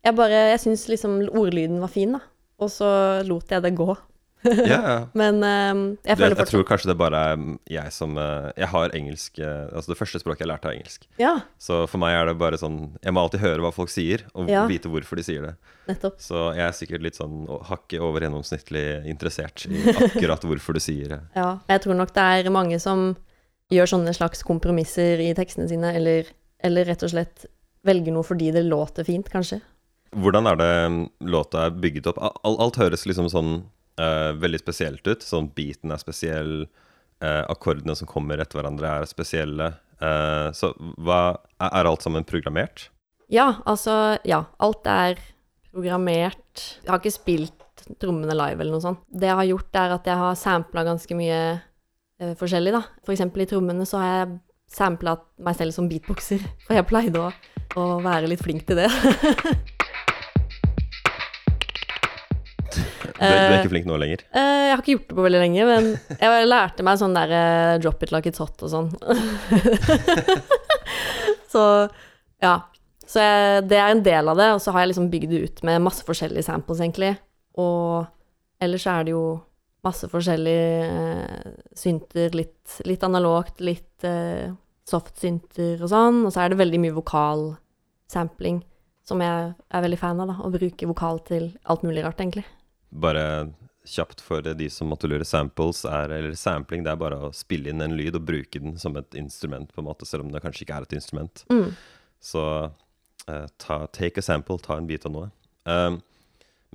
Jeg 0.05 0.17
bare, 0.17 0.45
jeg 0.55 0.63
syns 0.63 0.87
liksom 0.89 1.19
ordlyden 1.29 1.81
var 1.83 1.93
fin, 1.93 2.17
da. 2.17 2.23
Og 2.61 2.73
så 2.73 2.89
lot 3.29 3.53
jeg 3.53 3.65
det 3.65 3.75
gå. 3.77 3.93
Ja. 4.45 5.07
Men 5.21 5.43
um, 5.45 5.81
jeg 6.07 6.17
føler 6.17 6.33
fortsatt 6.33 6.41
jeg 6.41 6.49
tror 6.53 6.65
kanskje 6.71 6.89
det 6.91 6.97
bare 7.01 7.19
er 7.33 7.43
jeg 7.69 7.93
som 7.93 8.15
eh, 8.17 8.47
Jeg 8.57 8.69
har 8.73 8.95
engelsk 8.97 9.39
eh, 9.43 9.67
Altså 9.75 9.93
det 9.93 9.99
første 10.01 10.21
språket 10.23 10.47
jeg 10.47 10.49
lærte, 10.49 10.71
er 10.71 10.79
engelsk. 10.79 11.05
Ja, 11.21 11.33
Så 11.61 11.83
for 11.91 12.01
meg 12.01 12.17
er 12.17 12.31
det 12.31 12.37
bare 12.41 12.57
sånn 12.61 12.79
Jeg 13.05 13.13
må 13.17 13.21
alltid 13.25 13.43
høre 13.45 13.61
hva 13.67 13.73
folk 13.77 13.93
sier, 13.93 14.25
og 14.35 14.49
Ja. 14.49 14.63
vite 14.71 14.89
hvorfor 14.89 15.21
de 15.21 15.27
sier 15.27 15.45
det. 15.49 15.55
nettopp. 15.91 16.17
Så 16.23 16.47
jeg 16.57 16.65
er 16.67 16.73
sikkert 16.77 17.03
litt 17.05 17.19
sånn 17.21 17.45
hakket 17.69 18.01
over 18.01 18.21
gjennomsnittlig 18.25 18.85
interessert 19.11 19.67
i 19.69 19.81
akkurat 19.93 20.45
hvorfor 20.49 20.77
du 20.79 20.81
sier 20.81 21.09
det. 21.17 21.21
Ja, 21.41 21.59
jeg 21.69 21.83
tror 21.85 21.99
nok 22.01 22.15
det 22.17 22.23
er 22.41 22.51
mange 22.55 22.79
som 22.81 23.17
gjør 23.71 23.87
sånne 23.93 24.13
slags 24.17 24.41
kompromisser 24.43 25.21
i 25.23 25.33
tekstene 25.39 25.69
sine, 25.71 25.93
eller, 25.95 26.27
eller 26.65 26.89
rett 26.89 27.03
og 27.07 27.13
slett 27.13 27.45
velger 27.87 28.13
noe 28.17 28.27
fordi 28.27 28.49
det 28.57 28.65
låter 28.67 29.05
fint, 29.07 29.29
kanskje. 29.31 29.61
Hvordan 30.17 30.49
er 30.51 30.57
det 30.59 30.71
låta 31.31 31.69
er 31.69 31.77
bygget 31.79 32.09
opp? 32.11 32.19
Al- 32.45 32.57
Alt 32.65 32.81
høres 32.81 33.05
liksom 33.07 33.29
sånn 33.31 33.53
eh, 34.01 34.31
veldig 34.41 34.61
spesielt 34.63 35.07
ut. 35.07 35.25
Sånn 35.27 35.51
beaten 35.57 35.93
er 35.93 36.01
spesiell, 36.01 36.55
uh, 37.21 37.45
akkordene 37.53 37.97
som 37.99 38.09
kommer 38.09 38.41
etter 38.41 38.61
hverandre 38.61 38.95
er 39.01 39.09
spesielle. 39.11 39.73
Uh, 40.01 40.49
så 40.57 40.73
hva 41.05 41.37
Er 41.61 41.85
alt 41.85 42.01
sammen 42.07 42.25
programmert? 42.25 42.89
Ja, 43.29 43.61
altså, 43.69 44.17
ja, 44.25 44.47
alt 44.59 44.87
er 44.89 45.21
programmert. 45.71 46.81
Jeg 46.81 46.89
har 46.89 47.03
ikke 47.03 47.15
spilt 47.15 47.85
trommene 48.01 48.35
live 48.35 48.63
eller 48.63 48.75
noe 48.75 48.85
sånt. 48.85 49.03
Det 49.07 49.29
jeg 49.29 49.39
har 49.39 49.51
gjort, 49.53 49.77
er 49.77 49.97
at 49.99 50.09
jeg 50.09 50.23
har 50.23 50.39
sampla 50.41 50.85
ganske 50.89 51.17
mye 51.17 51.41
forskjellig, 52.37 52.73
da. 52.75 52.83
For 53.05 53.15
eksempel 53.15 53.45
i 53.45 53.49
trommene 53.49 53.87
så 53.89 54.01
har 54.01 54.11
jeg 54.13 54.33
sampla 54.71 55.17
meg 55.41 55.57
selv 55.59 55.77
som 55.77 55.89
beatboxer, 55.91 56.43
for 56.67 56.77
jeg 56.77 56.89
pleide 56.91 57.23
å, 57.23 57.31
å 57.81 57.87
være 58.05 58.29
litt 58.33 58.45
flink 58.45 58.67
til 58.69 58.83
det. 58.83 58.91
Du, 63.17 63.25
er- 63.25 63.51
er 63.51 63.57
ikke 63.61 63.73
flink 63.73 63.87
nå 63.91 63.97
lenger? 64.01 64.23
Eh, 64.33 64.63
jeg 64.69 64.75
har 64.75 64.83
ikke 64.83 64.95
gjort 64.97 65.09
det 65.11 65.17
på 65.19 65.25
veldig 65.27 65.41
lenge, 65.43 65.67
men 65.69 65.89
jeg 66.21 66.49
lærte 66.51 66.87
meg 66.87 67.01
sånn 67.01 67.17
der 67.17 67.35
eh, 67.37 67.75
drop 67.83 68.03
it 68.07 68.13
like 68.15 68.31
it's 68.31 68.41
hot 68.43 68.63
og 68.67 68.71
sånn. 68.73 68.91
så 71.53 71.65
ja. 72.43 72.55
Så 73.11 73.19
jeg, 73.25 73.65
det 73.67 73.79
er 73.83 73.91
en 73.91 74.03
del 74.07 74.29
av 74.31 74.39
det, 74.39 74.49
og 74.55 74.61
så 74.63 74.71
har 74.75 74.85
jeg 74.85 74.93
liksom 74.93 75.09
bygd 75.11 75.33
det 75.33 75.41
ut 75.49 75.63
med 75.67 75.83
masse 75.83 76.05
forskjellige 76.07 76.47
samples, 76.47 76.79
egentlig. 76.85 77.17
Og 77.59 78.05
ellers 78.63 78.85
er 78.87 79.09
det 79.09 79.15
jo 79.17 79.25
masse 79.83 80.07
forskjellige 80.13 80.85
eh, 80.87 81.55
synter, 81.75 82.31
litt, 82.39 82.77
litt 82.87 83.03
analogt, 83.07 83.59
litt 83.65 84.07
eh, 84.07 84.53
soft-synter 84.87 85.83
og 85.83 85.91
sånn. 85.91 86.21
Og 86.29 86.31
så 86.35 86.45
er 86.45 86.53
det 86.55 86.61
veldig 86.61 86.81
mye 86.85 86.95
vokalsampling, 87.01 88.61
som 89.11 89.25
jeg 89.25 89.51
er 89.59 89.85
veldig 89.89 89.99
fan 89.99 90.23
av, 90.23 90.31
da. 90.31 90.39
Å 90.47 90.53
bruke 90.55 90.91
vokal 90.93 91.19
til 91.27 91.51
alt 91.67 91.83
mulig 91.87 92.05
rart, 92.07 92.23
egentlig. 92.23 92.47
Bare 92.91 93.25
kjapt 93.91 94.21
for 94.21 94.43
de 94.43 94.69
som 94.71 94.91
måtte 94.91 95.09
lure. 95.11 95.25
Samples 95.25 95.85
er, 95.89 96.13
eller 96.13 96.35
sampling, 96.39 96.85
det 96.85 96.93
er 96.93 97.01
bare 97.01 97.19
å 97.29 97.33
spille 97.37 97.73
inn 97.73 97.83
en 97.85 97.97
lyd 97.97 98.19
og 98.19 98.27
bruke 98.29 98.63
den 98.63 98.79
som 98.81 98.97
et 99.01 99.17
instrument, 99.19 99.71
på 99.73 99.83
en 99.83 99.89
måte, 99.89 100.09
selv 100.09 100.27
om 100.27 100.33
det 100.35 100.43
kanskje 100.45 100.67
ikke 100.67 100.79
er 100.79 100.89
et 100.89 100.97
instrument. 100.99 101.45
Mm. 101.51 101.71
Så 102.21 102.45
uh, 102.69 103.47
ta, 103.59 103.81
take 103.97 104.21
a 104.21 104.27
sample, 104.27 104.61
ta 104.63 104.79
en 104.79 104.91
bit 104.91 105.07
av 105.09 105.17
noe. 105.17 105.31
Um, 105.65 106.01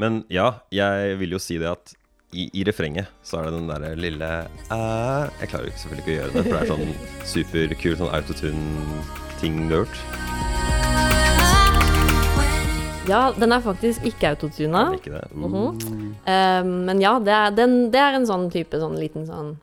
men 0.01 0.23
ja, 0.33 0.49
jeg 0.75 1.19
vil 1.21 1.37
jo 1.37 1.41
si 1.41 1.59
det 1.61 1.71
at 1.71 1.95
i, 2.35 2.49
i 2.59 2.65
refrenget 2.67 3.07
så 3.23 3.39
er 3.39 3.47
det 3.47 3.55
den 3.55 3.69
derre 3.69 3.93
lille 3.95 4.27
uh, 4.67 5.29
Jeg 5.39 5.51
klarer 5.51 5.69
jo 5.69 5.77
selvfølgelig 5.79 6.03
ikke 6.03 6.11
å 6.11 6.17
gjøre 6.17 6.33
det, 6.33 6.43
for 6.43 6.51
det 6.51 6.61
er 6.61 6.71
sånn 6.73 6.95
superkul 7.35 7.99
sånn 8.01 8.15
autotune-ting 8.19 9.61
du 9.69 9.77
har 9.77 9.85
hørt. 9.85 10.34
Ja, 13.05 13.29
den 13.37 13.53
er 13.53 13.61
faktisk 13.61 14.05
ikke 14.07 14.31
autotuna. 14.33 14.87
Er 14.87 14.95
det 14.95 15.01
ikke 15.03 15.17
det? 15.17 15.27
Mhm. 15.35 16.15
Eh, 16.25 16.63
men 16.89 17.01
ja, 17.03 17.19
det 17.19 17.33
er, 17.33 17.51
den, 17.53 17.75
det 17.93 18.01
er 18.01 18.17
en 18.17 18.25
sånn 18.25 18.49
type 18.53 18.79
sånn 18.81 18.97
liten 18.97 19.27
sånn 19.29 19.55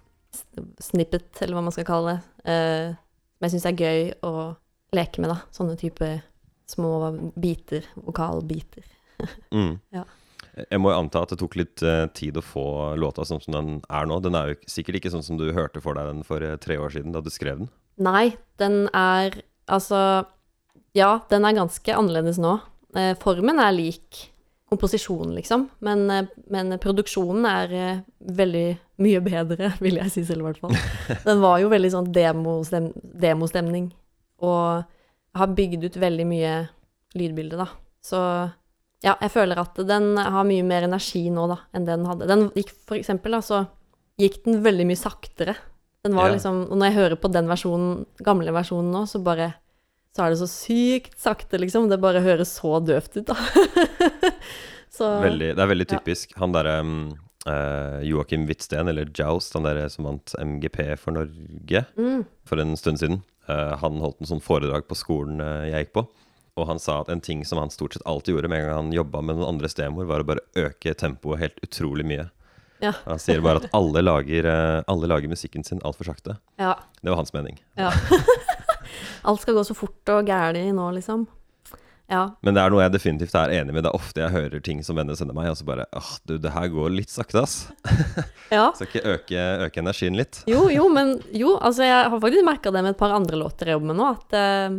snippet, 0.81 1.43
eller 1.43 1.59
hva 1.59 1.65
man 1.67 1.75
skal 1.75 1.89
kalle 1.89 2.15
det, 2.17 2.21
Uh, 2.43 2.95
men 3.39 3.47
jeg 3.47 3.53
syns 3.55 3.67
er 3.71 3.79
gøy 3.79 4.01
å 4.27 4.31
leke 4.97 5.23
med, 5.23 5.31
da. 5.31 5.37
Sånne 5.55 5.77
type 5.79 6.09
små 6.71 7.13
biter, 7.39 7.87
vokalbiter. 7.95 8.89
Mm. 9.55 9.77
Ja. 9.95 10.01
Jeg 10.67 10.81
må 10.83 10.91
jo 10.91 10.97
anta 10.99 11.21
at 11.23 11.31
det 11.31 11.37
tok 11.39 11.53
litt 11.55 11.83
uh, 11.87 12.09
tid 12.11 12.41
å 12.41 12.43
få 12.43 12.65
låta 12.99 13.23
sånn 13.23 13.39
som 13.45 13.55
den 13.55 13.69
er 13.87 14.09
nå. 14.11 14.17
Den 14.25 14.35
er 14.35 14.49
jo 14.51 14.57
sikkert 14.67 14.99
ikke 14.99 15.13
sånn 15.13 15.23
som 15.23 15.39
du 15.39 15.45
hørte 15.55 15.79
for 15.85 15.95
deg 15.95 16.09
den 16.11 16.25
for 16.27 16.43
eh, 16.43 16.57
tre 16.59 16.75
år 16.83 16.91
siden, 16.91 17.15
da 17.15 17.23
du 17.23 17.31
skrev 17.31 17.61
den. 17.61 17.69
Nei, 18.03 18.33
den 18.59 18.89
er 18.91 19.39
altså 19.71 20.27
Ja, 20.99 21.21
den 21.31 21.47
er 21.47 21.55
ganske 21.55 21.95
annerledes 21.95 22.41
nå. 22.43 22.57
Eh, 22.97 23.15
formen 23.23 23.59
er 23.63 23.73
lik 23.73 24.29
komposisjonen, 24.73 25.35
liksom, 25.37 25.67
men, 25.85 26.05
eh, 26.11 26.27
men 26.53 26.79
produksjonen 26.81 27.45
er 27.49 27.73
eh, 27.77 27.99
veldig 28.37 28.67
mye 29.05 29.21
bedre, 29.25 29.73
vil 29.85 29.99
jeg 30.01 30.13
si 30.15 30.25
selv, 30.29 30.45
i 30.45 30.51
hvert 30.51 30.61
fall. 30.63 30.77
Den 31.29 31.43
var 31.45 31.59
jo 31.61 31.71
veldig 31.73 31.91
sånn 31.93 32.11
demostem 32.15 32.91
demostemning, 32.97 33.91
og 34.43 34.85
har 35.37 35.53
bygd 35.57 35.85
ut 35.89 35.97
veldig 36.01 36.27
mye 36.29 36.55
lydbilde, 37.17 37.61
da. 37.61 37.69
Så 38.05 38.19
ja, 39.03 39.15
jeg 39.21 39.33
føler 39.35 39.59
at 39.61 39.77
den 39.89 40.13
har 40.21 40.45
mye 40.47 40.63
mer 40.67 40.85
energi 40.87 41.25
nå, 41.33 41.45
da, 41.51 41.57
enn 41.75 41.87
den 41.89 42.05
hadde. 42.07 42.27
Den 42.31 42.45
gikk 42.57 42.73
for 42.87 42.99
eksempel, 42.99 43.35
da, 43.35 43.41
så 43.45 43.63
gikk 44.21 44.43
den 44.45 44.61
veldig 44.65 44.87
mye 44.89 45.01
saktere. 45.01 45.55
Den 46.05 46.15
var 46.19 46.29
Ja. 46.31 46.35
liksom, 46.37 46.65
og 46.71 46.77
når 46.79 46.91
jeg 46.91 46.97
hører 46.99 47.19
på 47.23 47.31
den 47.33 47.49
versjonen, 47.51 48.05
gamle 48.25 48.53
versjonen 48.55 48.93
nå, 48.95 49.05
så 49.11 49.21
bare 49.25 49.53
så 50.13 50.27
er 50.27 50.33
det 50.35 50.39
så 50.43 50.49
sykt 50.51 51.15
sakte, 51.21 51.57
liksom. 51.61 51.87
Det 51.89 51.97
bare 52.03 52.21
høres 52.25 52.51
så 52.59 52.77
døvt 52.85 53.17
ut, 53.17 53.31
da. 53.31 53.37
så 54.97 55.09
Veldig, 55.25 55.53
det 55.57 55.63
er 55.65 55.71
veldig 55.71 55.87
Ja. 55.89 55.99
typisk. 55.99 56.35
Han 56.37 56.53
derre 56.53 56.75
um, 56.85 56.97
uh, 57.49 58.01
Joakim 58.05 58.45
Hvitsten, 58.49 58.89
eller 58.93 59.09
Joust, 59.17 59.55
han 59.57 59.65
derre 59.65 59.89
som 59.93 60.05
vant 60.11 60.35
MGP 60.39 60.83
for 61.01 61.17
Norge 61.17 61.85
mm, 61.97 62.27
for 62.45 62.61
en 62.61 62.77
stund 62.77 63.01
siden, 63.01 63.23
uh, 63.49 63.73
han 63.81 63.97
holdt 64.05 64.21
en 64.21 64.35
sånn 64.35 64.45
foredrag 64.45 64.85
på 64.91 64.99
skolen 65.01 65.41
uh, 65.41 65.65
jeg 65.71 65.87
gikk 65.87 65.95
på. 65.97 66.05
Og 66.61 66.69
han 66.69 66.77
sa 66.83 66.99
at 67.01 67.09
en 67.09 67.23
ting 67.25 67.47
som 67.49 67.57
han 67.63 67.73
stort 67.73 67.95
sett 67.97 68.05
alltid 68.05 68.35
gjorde 68.35 68.49
med 68.53 68.61
en 68.61 68.67
gang 68.69 68.77
han 68.83 68.93
jobba 68.93 69.23
med 69.25 69.39
noen 69.39 69.55
andre 69.55 69.71
stemor, 69.73 70.05
var 70.05 70.21
å 70.21 70.29
bare 70.29 70.45
øke 70.61 70.93
tempoet 71.01 71.41
helt 71.41 71.63
utrolig 71.65 72.05
mye. 72.05 72.29
Ja. 72.85 72.91
Han 73.07 73.17
sier 73.23 73.41
bare 73.41 73.63
at 73.63 73.71
alle 73.73 74.03
lager, 74.03 74.45
alle 74.91 75.09
lager 75.09 75.31
musikken 75.31 75.65
sin 75.65 75.81
altfor 75.87 76.11
sakte. 76.11 76.35
ja. 76.61 76.75
Det 77.01 77.09
var 77.09 77.17
hans 77.23 77.33
mening. 77.33 77.57
Ja. 77.79 77.89
Alt 79.29 79.43
skal 79.45 79.57
gå 79.57 79.65
så 79.67 79.77
fort 79.77 80.13
og 80.13 80.27
gærent 80.27 80.75
nå, 80.77 80.89
liksom. 80.97 81.27
Ja. 82.13 82.27
Men 82.45 82.57
det 82.57 82.61
er 82.61 82.73
noe 82.73 82.83
jeg 82.83 82.93
definitivt 82.93 83.35
er 83.39 83.53
enig 83.57 83.73
med. 83.73 83.85
Det 83.87 83.91
er 83.93 83.97
ofte 83.97 84.21
jeg 84.21 84.35
hører 84.35 84.63
ting 84.65 84.83
som 84.85 84.99
venner 84.99 85.17
sender 85.17 85.37
meg, 85.37 85.49
og 85.53 85.57
så 85.57 85.67
bare 85.69 85.87
åh, 85.97 86.11
du, 86.29 86.35
det 86.43 86.53
her 86.53 86.69
går 86.73 86.93
litt 86.93 87.13
sakte, 87.13 87.45
ass. 87.47 87.55
ja. 88.53 88.67
Skal 88.77 88.89
ikke 88.91 89.15
øke, 89.15 89.45
øke 89.69 89.81
energien 89.81 90.19
litt? 90.19 90.43
Jo, 90.51 90.67
jo, 90.73 90.89
men 90.93 91.15
jo, 91.31 91.55
altså 91.57 91.87
jeg 91.89 92.11
har 92.13 92.19
faktisk 92.19 92.49
merka 92.49 92.75
det 92.75 92.83
med 92.85 92.95
et 92.95 93.01
par 93.01 93.15
andre 93.17 93.39
låter 93.41 93.71
jeg 93.71 93.79
jobber 93.79 93.93
med 93.93 94.01
nå, 94.03 94.11
at, 94.19 94.37
eh, 94.37 94.77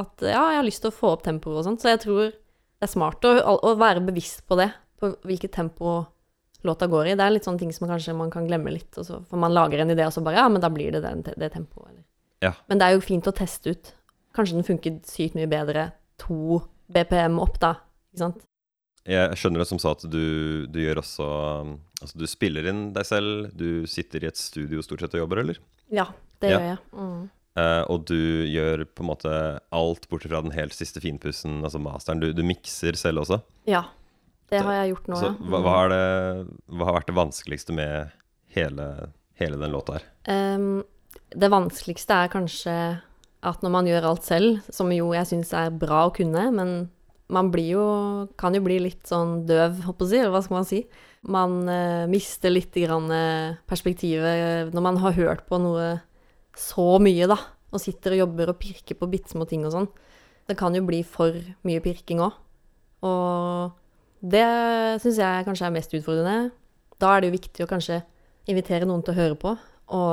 at 0.00 0.24
ja, 0.24 0.46
jeg 0.54 0.62
har 0.62 0.68
lyst 0.68 0.84
til 0.86 0.92
å 0.92 0.96
få 0.96 1.12
opp 1.16 1.26
tempoet 1.26 1.60
og 1.60 1.68
sånt, 1.68 1.84
så 1.84 1.92
jeg 1.92 2.04
tror 2.06 2.22
det 2.30 2.88
er 2.88 2.94
smart 2.94 3.28
å, 3.28 3.34
å 3.52 3.74
være 3.78 4.04
bevisst 4.06 4.46
på 4.48 4.56
det, 4.58 4.70
på 5.02 5.12
hvilket 5.28 5.52
tempo 5.58 5.98
låta 6.64 6.86
går 6.88 7.10
i. 7.10 7.18
Det 7.18 7.26
er 7.26 7.34
litt 7.34 7.46
sånne 7.46 7.60
ting 7.60 7.74
som 7.74 7.90
kanskje 7.90 8.14
man 8.16 8.30
kan 8.32 8.46
glemme 8.48 8.72
litt, 8.72 8.94
og 8.96 9.06
så, 9.06 9.20
for 9.28 9.42
man 9.42 9.52
lager 9.52 9.82
en 9.82 9.92
idé, 9.92 10.06
og 10.06 10.14
så 10.14 10.24
bare 10.24 10.40
ja, 10.40 10.48
men 10.48 10.62
da 10.62 10.72
blir 10.72 10.94
det 10.94 11.04
den, 11.04 11.20
det 11.26 11.52
tempoet. 11.52 11.90
Eller. 11.90 12.06
Ja. 12.42 12.52
Men 12.68 12.78
det 12.80 12.88
er 12.88 12.96
jo 12.96 13.04
fint 13.04 13.28
å 13.30 13.34
teste 13.36 13.70
ut. 13.76 13.92
Kanskje 14.36 14.56
den 14.58 14.66
funket 14.66 15.06
sykt 15.06 15.36
mye 15.38 15.48
bedre 15.50 15.90
to 16.18 16.60
BPM 16.92 17.38
opp, 17.42 17.58
da. 17.62 17.74
Ikke 18.12 18.24
sant? 18.24 18.42
Jeg 19.08 19.34
skjønner 19.38 19.62
det 19.64 19.68
som 19.70 19.80
sa 19.82 19.92
at 19.96 20.04
du, 20.06 20.66
du 20.70 20.76
gjør 20.78 21.00
også 21.02 21.24
um, 21.66 21.72
Altså, 22.02 22.18
du 22.18 22.26
spiller 22.30 22.66
inn 22.70 22.84
deg 22.94 23.06
selv, 23.06 23.48
du 23.54 23.84
sitter 23.90 24.24
i 24.24 24.28
et 24.30 24.38
studio 24.38 24.82
stort 24.82 25.02
sett 25.04 25.14
og 25.14 25.22
jobber, 25.24 25.40
eller? 25.44 25.58
Ja, 25.94 26.08
det 26.42 26.50
Ja. 26.50 26.58
gjør 26.58 26.68
jeg. 26.72 26.78
Mm. 26.98 27.22
Uh, 27.52 27.82
og 27.92 28.04
du 28.08 28.16
gjør 28.48 28.82
på 28.90 29.04
en 29.04 29.08
måte 29.10 29.32
alt 29.76 30.06
bortsett 30.10 30.32
fra 30.32 30.40
den 30.42 30.54
helt 30.56 30.74
siste 30.74 31.02
finpussen, 31.04 31.60
altså 31.62 31.78
masteren. 31.82 32.18
Du, 32.22 32.32
du 32.34 32.42
mikser 32.46 32.96
selv 32.98 33.22
også. 33.22 33.38
Ja. 33.70 33.84
Det 34.50 34.60
har 34.66 34.80
jeg 34.80 34.94
gjort 34.96 35.06
nå, 35.12 35.18
Så 35.20 35.28
ja. 35.30 35.34
hva, 35.38 35.58
Mm. 35.60 35.66
hva, 35.66 35.74
er 35.84 35.92
det, 35.92 36.56
hva 36.74 36.88
har 36.88 36.96
vært 36.98 37.10
det 37.12 37.16
vanskeligste 37.20 37.72
med 37.76 38.10
hele, 38.56 38.88
hele 39.38 39.60
den 39.62 39.72
låta 39.76 39.98
her? 40.00 40.08
Ehm, 40.32 40.82
det 41.32 41.50
vanskeligste 41.52 42.16
er 42.16 42.32
kanskje 42.32 42.76
at 43.42 43.62
når 43.64 43.72
man 43.74 43.88
gjør 43.88 44.08
alt 44.12 44.26
selv, 44.26 44.60
som 44.70 44.90
jo 44.94 45.10
jeg 45.16 45.28
syns 45.32 45.52
er 45.58 45.72
bra 45.74 46.06
å 46.06 46.14
kunne, 46.14 46.44
men 46.54 46.74
man 47.32 47.48
blir 47.52 47.72
jo, 47.74 47.86
kan 48.38 48.54
jo 48.54 48.62
bli 48.64 48.76
litt 48.84 49.08
sånn 49.08 49.42
døv, 49.48 49.80
håper 49.86 50.12
jeg 50.12 50.26
eller 50.26 50.34
hva 50.34 50.42
skal 50.44 50.58
man 50.58 50.68
si. 50.68 50.82
Man 51.32 51.58
eh, 51.70 52.04
mister 52.10 52.52
litt 52.52 52.76
grann, 52.76 53.08
eh, 53.14 53.58
perspektivet 53.70 54.72
når 54.74 54.84
man 54.84 55.00
har 55.02 55.16
hørt 55.16 55.46
på 55.48 55.58
noe 55.62 55.94
så 56.58 56.98
mye, 57.02 57.26
da, 57.30 57.38
og 57.72 57.80
sitter 57.80 58.16
og 58.16 58.24
jobber 58.26 58.52
og 58.52 58.60
pirker 58.60 58.98
på 58.98 59.08
bitte 59.10 59.32
små 59.32 59.48
ting 59.48 59.64
og 59.64 59.74
sånn. 59.74 59.88
Det 60.46 60.58
kan 60.58 60.74
jo 60.76 60.84
bli 60.84 61.00
for 61.06 61.38
mye 61.66 61.82
pirking 61.82 62.20
òg. 62.22 62.36
Og 63.08 63.72
det 64.22 64.44
syns 65.02 65.18
jeg 65.22 65.46
kanskje 65.46 65.70
er 65.70 65.74
mest 65.74 65.94
utfordrende. 65.96 66.52
Da 67.00 67.14
er 67.14 67.22
det 67.22 67.30
jo 67.30 67.38
viktig 67.38 67.64
å 67.64 67.70
kanskje 67.70 68.02
invitere 68.50 68.86
noen 68.86 69.02
til 69.06 69.14
å 69.14 69.18
høre 69.18 69.38
på, 69.38 69.54
og 69.94 70.12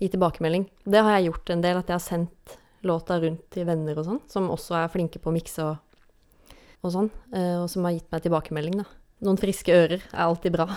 gi 0.00 0.10
tilbakemelding. 0.12 0.68
Det 0.84 1.02
har 1.02 1.16
jeg 1.16 1.30
gjort 1.30 1.52
en 1.54 1.64
del, 1.64 1.80
at 1.80 1.90
jeg 1.90 1.96
har 1.96 2.04
sendt 2.04 2.56
låta 2.86 3.18
rundt 3.20 3.44
til 3.52 3.66
venner 3.66 3.98
og 3.98 4.06
sånn, 4.06 4.22
som 4.30 4.48
også 4.52 4.76
er 4.78 4.92
flinke 4.92 5.20
på 5.22 5.32
å 5.32 5.34
mikse 5.34 5.64
og, 5.64 6.56
og 6.84 6.92
sånn, 6.92 7.10
eh, 7.34 7.56
og 7.62 7.68
som 7.72 7.86
har 7.88 7.96
gitt 7.96 8.08
meg 8.12 8.24
tilbakemelding, 8.26 8.80
da. 8.82 8.86
Noen 9.26 9.40
friske 9.40 9.72
ører 9.72 10.02
er 10.04 10.24
alltid 10.26 10.54
bra. 10.58 10.68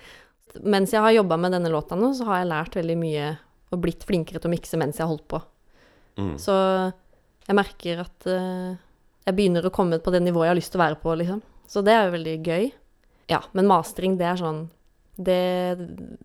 mens 0.74 0.94
jeg 0.94 1.02
har 1.02 1.14
jobba 1.14 1.36
med 1.40 1.52
denne 1.56 1.72
låta 1.72 1.98
nå, 1.98 2.12
så 2.16 2.26
har 2.28 2.40
jeg 2.40 2.50
lært 2.52 2.78
veldig 2.78 2.96
mye 3.00 3.32
og 3.74 3.82
blitt 3.82 4.06
flinkere 4.06 4.40
til 4.40 4.50
å 4.50 4.54
mikse 4.54 4.78
mens 4.80 5.00
jeg 5.00 5.04
har 5.04 5.12
holdt 5.12 5.26
på. 5.30 5.40
Mm. 6.20 6.36
Så 6.38 6.54
jeg 7.44 7.58
merker 7.58 8.04
at 8.04 8.28
uh, 8.30 8.76
jeg 9.26 9.36
begynner 9.36 9.66
å 9.66 9.72
komme 9.74 9.98
på 10.00 10.12
det 10.14 10.22
nivået 10.22 10.48
jeg 10.48 10.54
har 10.54 10.60
lyst 10.60 10.72
til 10.74 10.80
å 10.80 10.84
være 10.84 11.00
på, 11.02 11.16
liksom. 11.20 11.42
Så 11.68 11.82
det 11.84 11.94
er 11.96 12.06
jo 12.06 12.14
veldig 12.14 12.36
gøy. 12.44 12.70
Ja, 13.32 13.40
men 13.56 13.68
mastering, 13.68 14.18
det 14.20 14.28
er 14.28 14.40
sånn 14.40 14.66
Det 15.16 15.78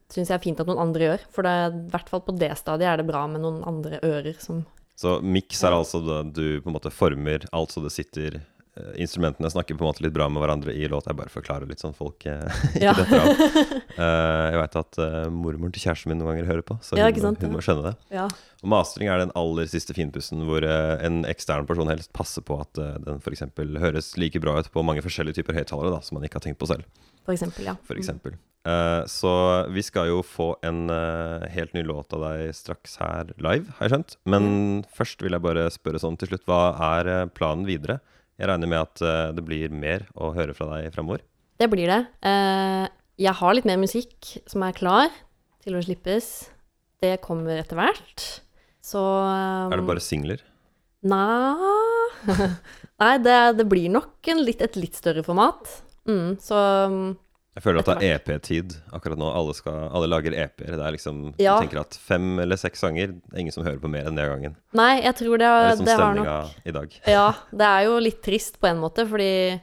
syns 0.10 0.30
jeg 0.32 0.36
er 0.38 0.44
fint 0.44 0.60
at 0.64 0.68
noen 0.70 0.82
andre 0.82 1.10
gjør. 1.12 1.26
For 1.34 1.46
det, 1.46 1.52
er- 1.52 1.76
i 1.78 1.90
hvert 1.94 2.10
fall 2.10 2.24
på 2.26 2.38
det 2.40 2.52
stadiet 2.58 2.90
er 2.94 2.98
det 3.04 3.08
bra 3.10 3.26
med 3.30 3.42
noen 3.46 3.64
andre 3.68 4.00
ører 4.04 4.40
som 4.42 4.64
Så 5.00 5.20
miks 5.24 5.62
er 5.64 5.72
altså 5.78 6.02
det 6.04 6.22
du 6.36 6.62
på 6.62 6.70
en 6.72 6.76
måte 6.80 6.92
former 6.92 7.46
alt 7.56 7.72
så 7.72 7.80
det 7.86 7.92
sitter 7.96 8.40
eh, 8.42 8.90
Instrumentene 9.00 9.48
snakker 9.52 9.78
på 9.78 9.84
en 9.86 9.90
måte 9.92 10.04
litt 10.04 10.14
bra 10.16 10.26
med 10.32 10.42
hverandre 10.44 10.74
i 10.76 10.88
låt. 10.92 11.06
Jeg 11.08 11.16
bare 11.20 11.30
forklarer 11.32 11.68
litt 11.70 11.80
sånn 11.84 11.94
folk 11.96 12.26
eh, 12.26 12.44
ikke 12.76 12.84
Ja. 12.84 12.94
detter 12.98 13.20
av. 13.22 13.46
Eh, 14.00 14.46
jeg 14.54 14.60
veit 14.62 14.76
at 14.80 14.98
mormoren 15.36 15.74
til 15.76 15.82
kjæresten 15.84 16.08
min 16.14 16.20
noen 16.22 16.30
ganger 16.32 16.46
hører 16.48 16.64
på, 16.64 16.78
så 16.80 16.96
hun, 16.96 17.02
ja, 17.02 17.08
sant, 17.20 17.42
hun 17.44 17.52
må 17.52 17.60
skjønne 17.60 17.90
det. 17.90 17.96
Ja. 18.16 18.28
Og 18.64 18.70
mastering 18.72 19.10
er 19.12 19.20
den 19.20 19.34
aller 19.36 19.68
siste 19.68 19.92
finpussen 19.98 20.46
hvor 20.48 20.64
en 20.64 21.18
ekstern 21.28 21.68
person 21.68 21.90
helst 21.92 22.14
passer 22.16 22.46
på 22.48 22.62
at 22.64 22.80
eh, 22.80 22.94
den 23.04 23.20
f.eks. 23.20 23.44
høres 23.84 24.14
like 24.22 24.40
bra 24.40 24.56
ut 24.62 24.70
på 24.72 24.86
mange 24.88 25.04
forskjellige 25.04 25.42
typer 25.42 25.58
høyttalere 25.60 26.00
som 26.06 26.16
man 26.16 26.24
ikke 26.30 26.40
har 26.40 26.46
tenkt 26.48 26.62
på 26.64 26.70
selv. 26.72 26.88
For 27.28 27.36
eksempel, 27.36 27.68
ja. 27.68 27.76
For 27.90 28.00
eksempel. 28.00 28.38
Eh, 28.68 29.06
så 29.08 29.32
vi 29.72 29.84
skal 29.86 30.10
jo 30.10 30.20
få 30.26 30.52
en 30.68 30.90
uh, 30.92 31.46
helt 31.48 31.72
ny 31.74 31.84
låt 31.88 32.12
av 32.16 32.26
deg 32.26 32.52
straks 32.56 32.98
her 33.00 33.32
live, 33.40 33.72
har 33.78 33.88
jeg 33.88 33.94
skjønt. 33.94 34.16
Men 34.30 34.50
først 34.96 35.24
vil 35.24 35.36
jeg 35.36 35.46
bare 35.46 35.70
spørre 35.74 36.02
sånn 36.02 36.20
til 36.20 36.34
slutt, 36.34 36.46
hva 36.50 36.76
er 36.92 37.12
eh, 37.14 37.26
planen 37.32 37.68
videre? 37.70 38.00
Jeg 38.40 38.52
regner 38.52 38.72
med 38.72 38.84
at 38.84 39.04
uh, 39.04 39.32
det 39.36 39.46
blir 39.48 39.72
mer 39.72 40.06
å 40.16 40.34
høre 40.36 40.56
fra 40.58 40.70
deg 40.76 40.92
framover. 40.96 41.24
Det 41.60 41.68
blir 41.72 41.92
det. 41.92 42.04
Jeg 43.20 43.36
har 43.36 43.56
litt 43.56 43.66
mer 43.68 43.82
musikk 43.82 44.30
som 44.48 44.64
er 44.64 44.78
klar 44.78 45.10
til 45.60 45.76
å 45.76 45.82
slippes. 45.84 46.48
Det 47.04 47.18
kommer 47.24 47.60
etter 47.60 47.76
hvert. 47.76 48.24
Så 48.80 49.00
um, 49.00 49.68
Er 49.68 49.82
det 49.82 49.88
bare 49.90 50.04
singler? 50.04 50.40
Nei 51.04 51.20
Nei, 53.02 53.12
det, 53.24 53.36
det 53.60 53.66
blir 53.68 53.92
nok 53.92 54.28
en 54.32 54.40
litt, 54.44 54.64
et 54.64 54.80
litt 54.80 54.96
større 54.96 55.24
format. 55.24 55.68
Mm, 56.08 56.40
så 56.40 56.64
um, 56.88 57.12
Jeg 57.60 57.66
føler 57.66 57.84
at 57.84 57.90
det 58.00 58.08
er 58.08 58.14
EP-tid 58.16 58.74
akkurat 58.96 59.20
nå. 59.20 59.30
Alle, 59.36 59.54
skal, 59.58 59.90
alle 59.92 60.08
lager 60.08 60.32
EP-er. 60.32 60.78
Det 60.80 60.86
er 60.88 60.94
liksom 60.96 61.18
Ja. 61.36 61.58
Du 61.58 61.66
tenker 61.66 61.82
at 61.82 61.98
fem 62.00 62.40
eller 62.40 62.56
seks 62.56 62.80
sanger, 62.80 63.12
det 63.20 63.36
er 63.36 63.42
ingen 63.44 63.52
som 63.52 63.66
hører 63.68 63.82
på 63.84 63.92
mer 63.92 64.08
enn 64.08 64.16
det 64.16 64.28
gangen. 64.30 64.56
Nei, 64.80 65.02
jeg 65.04 65.18
tror 65.20 65.42
det, 65.42 65.50
Det 65.50 65.50
er 65.50 65.74
det, 65.76 65.80
liksom 65.84 66.00
har 66.00 66.20
nok 66.22 66.54
i 66.64 66.76
dag. 66.78 67.00
Ja, 67.12 67.26
det 67.52 67.68
er 67.68 67.82
jo 67.90 67.98
litt 68.00 68.22
trist 68.24 68.62
på 68.64 68.70
en 68.70 68.80
måte, 68.80 69.04
fordi 69.10 69.60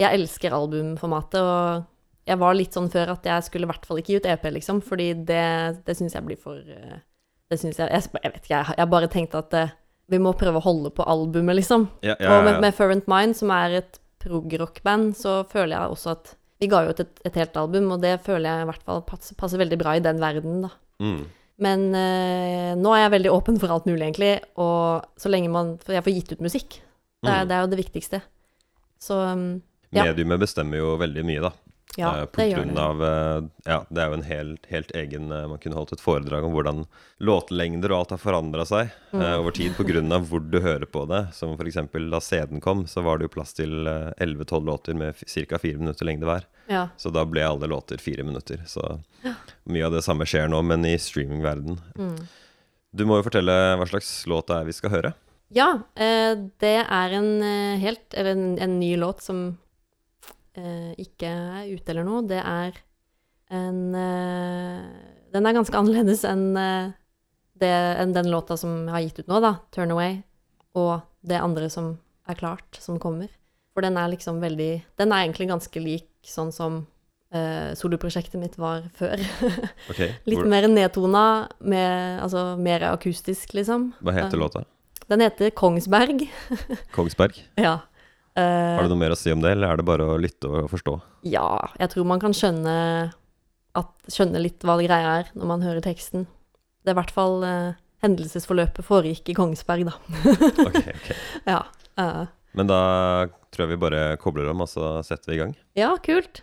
jeg 0.00 0.08
elsker 0.08 0.56
albumformatet, 0.56 1.36
og 1.44 1.84
jeg 2.24 2.40
var 2.40 2.56
litt 2.56 2.72
sånn 2.72 2.88
før 2.88 3.12
at 3.12 3.28
jeg 3.28 3.44
skulle 3.44 3.68
i 3.68 3.72
hvert 3.74 3.84
fall 3.84 4.00
ikke 4.00 4.14
gi 4.14 4.20
ut 4.22 4.28
EP, 4.32 4.46
liksom, 4.56 4.80
fordi 4.80 5.10
det, 5.28 5.44
det 5.84 5.96
syns 5.98 6.16
jeg 6.16 6.24
blir 6.24 6.40
for 6.40 6.56
eh, 6.56 7.02
Det 7.52 7.58
syns 7.60 7.76
jeg, 7.76 7.90
jeg 7.92 8.08
Jeg 8.22 8.32
vet 8.32 8.40
ikke, 8.40 8.54
jeg, 8.56 8.78
jeg 8.80 8.90
bare 8.94 9.10
tenkte 9.12 9.42
at 9.44 9.58
eh, 9.60 9.74
vi 10.08 10.18
må 10.18 10.32
prøve 10.32 10.56
å 10.56 10.64
holde 10.64 10.94
på 10.96 11.04
albumet, 11.04 11.60
liksom. 11.60 11.90
Ja, 12.00 12.16
ja, 12.16 12.38
Og 12.38 12.48
med, 12.48 12.62
med 12.64 12.72
Fervent 12.76 13.06
Mind, 13.08 13.36
som 13.36 13.52
er 13.52 13.82
et 13.82 14.00
prog-rock-band, 14.24 15.12
så 15.16 15.42
føler 15.52 15.76
jeg 15.76 15.92
også 15.92 16.16
at 16.16 16.34
Vi 16.62 16.68
ga 16.70 16.84
jo 16.86 16.92
ut 16.94 17.00
et, 17.02 17.16
et 17.26 17.34
helt 17.40 17.56
album, 17.60 17.88
og 17.96 18.02
det 18.04 18.20
føler 18.24 18.46
jeg 18.46 18.64
i 18.66 18.68
hvert 18.70 18.84
fall 18.86 19.02
passer, 19.08 19.34
passer 19.38 19.58
veldig 19.60 19.78
bra 19.80 19.96
i 19.98 20.02
den 20.04 20.20
verdenen, 20.22 20.62
da. 20.68 20.70
Mm. 21.02 21.24
Men 21.64 21.82
eh, 21.94 22.70
nå 22.78 22.92
er 22.94 23.04
jeg 23.04 23.12
veldig 23.14 23.30
åpen 23.34 23.58
for 23.62 23.70
alt 23.74 23.86
mulig, 23.86 24.02
egentlig. 24.06 24.32
Og 24.58 25.04
så 25.20 25.30
lenge 25.30 25.50
man 25.54 25.76
For 25.82 25.94
jeg 25.94 26.02
får 26.06 26.14
gitt 26.16 26.32
ut 26.34 26.40
musikk. 26.46 26.80
Det 27.24 27.30
er, 27.30 27.44
Mm. 27.44 27.48
det 27.48 27.54
er 27.56 27.60
jo 27.62 27.68
det 27.72 27.78
viktigste. 27.78 28.18
Så 29.00 29.16
um, 29.32 29.44
ja. 29.94 30.04
Mediumet 30.04 30.40
bestemmer 30.42 30.80
jo 30.80 30.96
veldig 31.00 31.22
mye, 31.24 31.40
da. 31.46 31.50
Ja, 31.96 32.10
Eh, 32.20 32.24
på 32.26 32.40
det 32.42 32.46
gjør 32.50 32.60
grunn 32.64 32.74
det. 32.74 32.82
av 32.84 33.02
eh, 33.04 33.48
Ja, 33.70 33.78
det 33.90 34.02
er 34.02 34.08
jo 34.10 34.16
en 34.18 34.26
helt, 34.28 34.66
helt 34.70 34.90
egen 34.98 35.32
eh, 35.32 35.46
Man 35.50 35.58
kunne 35.62 35.76
holdt 35.78 35.92
et 35.96 36.02
foredrag 36.02 36.44
om 36.44 36.52
hvordan 36.56 36.84
låtlengder 37.24 37.92
og 37.94 37.98
alt 38.00 38.14
har 38.16 38.22
forandra 38.22 38.64
seg 38.66 38.90
Mm. 39.14 39.22
eh, 39.22 39.34
over 39.38 39.52
tid 39.54 40.12
av 40.12 40.24
hvor 40.26 40.40
du 40.50 40.58
hører 40.60 40.86
på 40.90 41.04
det. 41.06 41.20
Som 41.34 41.52
f.eks. 41.54 41.76
da 42.10 42.20
CD-en 42.20 42.60
kom, 42.60 42.84
så 42.90 43.00
var 43.04 43.18
det 43.18 43.28
jo 43.28 43.34
plass 43.36 43.52
til 43.54 43.86
eh, 43.86 44.10
11-12 44.18 44.64
låter 44.66 44.94
med 44.98 45.14
ca. 45.14 45.58
fire 45.58 45.78
minutter 45.78 46.04
lengde 46.04 46.26
hver. 46.26 46.44
Ja. 46.66 46.88
Så 46.96 47.10
da 47.14 47.22
ble 47.24 47.44
alle 47.46 47.66
låter 47.70 47.96
fire 48.02 48.24
minutter. 48.26 48.64
Så 48.66 49.00
mye 49.70 49.86
av 49.86 49.92
det 49.94 50.02
samme 50.02 50.26
skjer 50.26 50.48
nå, 50.50 50.62
men 50.66 50.84
i 50.84 50.96
streamingverden. 50.98 51.78
Mm. 51.96 52.16
Du 52.94 53.04
må 53.06 53.20
jo 53.20 53.26
fortelle 53.26 53.54
hva 53.78 53.86
slags 53.86 54.26
låt 54.26 54.48
det 54.50 54.56
er 54.58 54.64
vi 54.64 54.72
skal 54.72 54.90
høre. 54.90 55.14
ja 55.54 55.68
det 55.94 56.76
er 56.90 57.12
en 57.14 57.42
helt 57.78 58.14
Eller 58.14 58.32
en, 58.32 58.58
en 58.58 58.78
ny 58.80 58.96
låt 58.96 59.22
som 59.22 59.58
ikke 61.00 61.30
er 61.30 61.70
ute 61.72 61.90
eller 61.92 62.06
noe. 62.06 62.24
Det 62.28 62.40
er 62.40 62.76
en 63.54 63.80
eh, 63.94 64.84
Den 65.34 65.48
er 65.48 65.56
ganske 65.56 65.78
annerledes 65.78 66.24
enn 66.28 66.54
eh, 66.58 66.92
det, 67.60 67.74
den 68.14 68.30
låta 68.30 68.56
som 68.58 68.84
jeg 68.86 68.94
har 68.94 69.04
gitt 69.04 69.20
ut 69.22 69.30
nå, 69.30 69.40
da, 69.42 69.52
'Turn 69.70 69.92
Away', 69.94 70.22
og 70.74 71.04
det 71.22 71.38
andre 71.38 71.68
som 71.70 71.94
er 72.28 72.38
klart, 72.38 72.80
som 72.82 72.98
kommer. 72.98 73.30
For 73.74 73.84
den 73.84 73.96
er 73.98 74.10
liksom 74.10 74.40
veldig 74.42 74.84
Den 74.98 75.12
er 75.12 75.24
egentlig 75.24 75.48
ganske 75.50 75.80
lik 75.82 76.10
sånn 76.26 76.50
som 76.54 76.84
uh, 77.34 77.70
soloprosjektet 77.78 78.38
mitt 78.40 78.58
var 78.58 78.86
før. 78.96 79.22
okay, 79.90 80.14
Litt 80.26 80.40
hvor, 80.40 80.50
mer 80.50 80.68
nedtona, 80.70 81.24
med, 81.60 82.20
altså 82.22 82.54
mer 82.58 82.86
akustisk, 82.92 83.54
liksom. 83.54 83.92
Hva 84.00 84.14
heter 84.18 84.38
Eh, 84.38 84.42
låta? 84.42 84.64
Den 85.10 85.20
heter 85.20 85.50
Kongsberg. 85.50 86.26
Kongsberg? 86.96 87.42
Ja. 87.60 87.80
Eh, 88.36 88.76
Har 88.78 88.82
du 88.82 88.90
noe 88.90 88.98
mer 88.98 89.12
å 89.14 89.18
si 89.18 89.30
om 89.30 89.40
det, 89.44 89.52
eller 89.54 89.70
er 89.70 89.78
det 89.78 89.86
bare 89.86 90.06
å 90.10 90.16
lytte 90.18 90.48
og 90.50 90.70
forstå? 90.72 90.94
ja, 91.30 91.46
jeg 91.78 91.92
tror 91.92 92.06
man 92.10 92.18
kan 92.22 92.34
skjønne, 92.34 92.72
at, 93.78 93.92
skjønne 94.10 94.40
litt 94.42 94.64
hva 94.66 94.74
det 94.80 94.88
greia 94.88 95.12
er 95.20 95.30
når 95.38 95.46
man 95.52 95.62
hører 95.62 95.84
teksten. 95.84 96.26
Det 96.82 96.90
er 96.90 96.96
i 96.96 96.98
hvert 96.98 97.14
fall 97.14 97.44
uh, 97.46 97.76
hendelsesforløpet 98.04 98.84
foregikk 98.84 99.30
i 99.30 99.36
Kongsberg, 99.38 99.86
da. 99.86 99.94
Ok, 100.66 100.80
ok. 100.82 101.12
Ja. 101.54 101.60
uh, 102.00 102.26
Men 102.58 102.68
da 102.70 102.80
tror 103.54 103.64
jeg 103.68 103.76
vi 103.76 103.82
bare 103.86 104.02
kobler 104.18 104.50
om, 104.50 104.66
og 104.66 104.68
så 104.70 104.96
setter 105.06 105.30
vi 105.30 105.38
i 105.38 105.42
gang. 105.44 105.54
ja, 105.78 105.94
kult. 106.02 106.42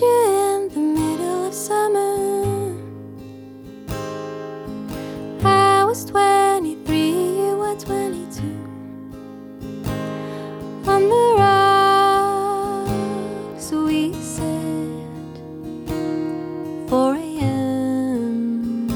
In 0.00 0.70
the 0.70 0.80
middle 0.80 1.48
of 1.48 1.52
summer. 1.52 2.74
I 5.44 5.84
was 5.84 6.06
23, 6.06 6.96
you 6.96 7.58
were 7.58 7.76
22. 7.76 8.42
On 10.88 11.02
the 11.10 11.34
rocks 12.86 13.70
we 13.70 14.14
sat, 14.14 15.36
4 16.88 17.14
a.m. 17.16 18.88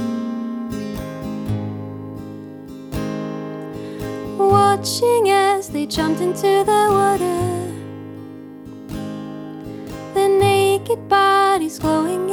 Watching 4.38 5.28
as 5.28 5.68
they 5.68 5.84
jumped 5.84 6.22
into 6.22 6.64
the 6.64 6.88
water 6.90 7.75
naked 10.86 11.08
bodies 11.08 11.80
glowing, 11.80 12.30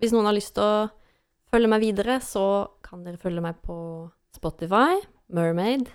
Hvis 0.00 0.14
noen 0.14 0.28
har 0.28 0.36
lyst 0.36 0.54
til 0.56 0.64
å 0.64 0.88
følge 1.52 1.70
meg 1.70 1.82
videre, 1.84 2.18
så 2.24 2.44
kan 2.84 3.02
dere 3.04 3.20
følge 3.20 3.42
meg 3.44 3.58
på 3.66 3.76
Spotify, 4.36 5.00
Mermaid 5.34 5.90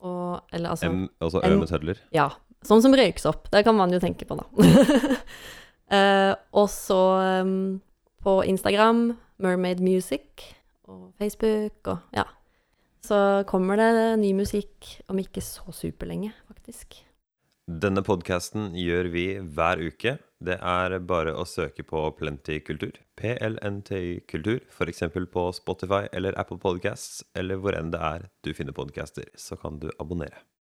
og 0.00 0.46
Eller 0.56 0.72
altså 0.72 0.88
M, 0.88 1.02
altså 1.20 1.42
Ø 1.44 1.56
med 1.60 1.68
tødler. 1.68 1.98
Ja. 2.14 2.30
Sånn 2.64 2.80
som 2.84 2.94
røyksopp. 2.96 3.50
Det 3.52 3.62
kan 3.66 3.76
man 3.76 3.92
jo 3.92 4.00
tenke 4.00 4.26
på, 4.28 4.36
da. 4.36 4.46
uh, 5.92 6.32
og 6.60 6.68
så 6.72 7.00
um, 7.44 7.80
på 8.24 8.40
Instagram, 8.48 9.10
Mermaid 9.40 9.80
Music, 9.84 10.44
og 10.88 11.12
Facebook 11.20 11.92
og 11.92 12.16
ja. 12.16 12.26
Så 13.00 13.16
kommer 13.48 13.80
det 13.80 14.18
ny 14.20 14.34
musikk 14.36 14.90
om 15.08 15.20
ikke 15.20 15.40
så 15.40 15.72
superlenge, 15.72 16.34
faktisk. 16.50 17.00
Denne 17.70 18.02
podkasten 18.02 18.72
gjør 18.74 19.06
vi 19.12 19.24
hver 19.38 19.78
uke. 19.78 20.16
Det 20.42 20.56
er 20.58 20.96
bare 21.06 21.36
å 21.38 21.44
søke 21.46 21.84
på 21.86 22.00
Plenty 22.18 22.56
kultur, 22.66 22.96
PLNTY 23.20 24.24
kultur, 24.26 24.64
f.eks. 24.74 25.04
på 25.30 25.44
Spotify 25.54 26.08
eller 26.10 26.34
Apple 26.40 26.58
Podcasts, 26.58 27.22
eller 27.38 27.62
hvor 27.62 27.78
enn 27.78 27.92
det 27.94 28.00
er 28.02 28.26
du 28.42 28.50
finner 28.56 28.74
podcaster, 28.74 29.30
så 29.38 29.60
kan 29.60 29.78
du 29.78 29.86
abonnere. 30.02 30.42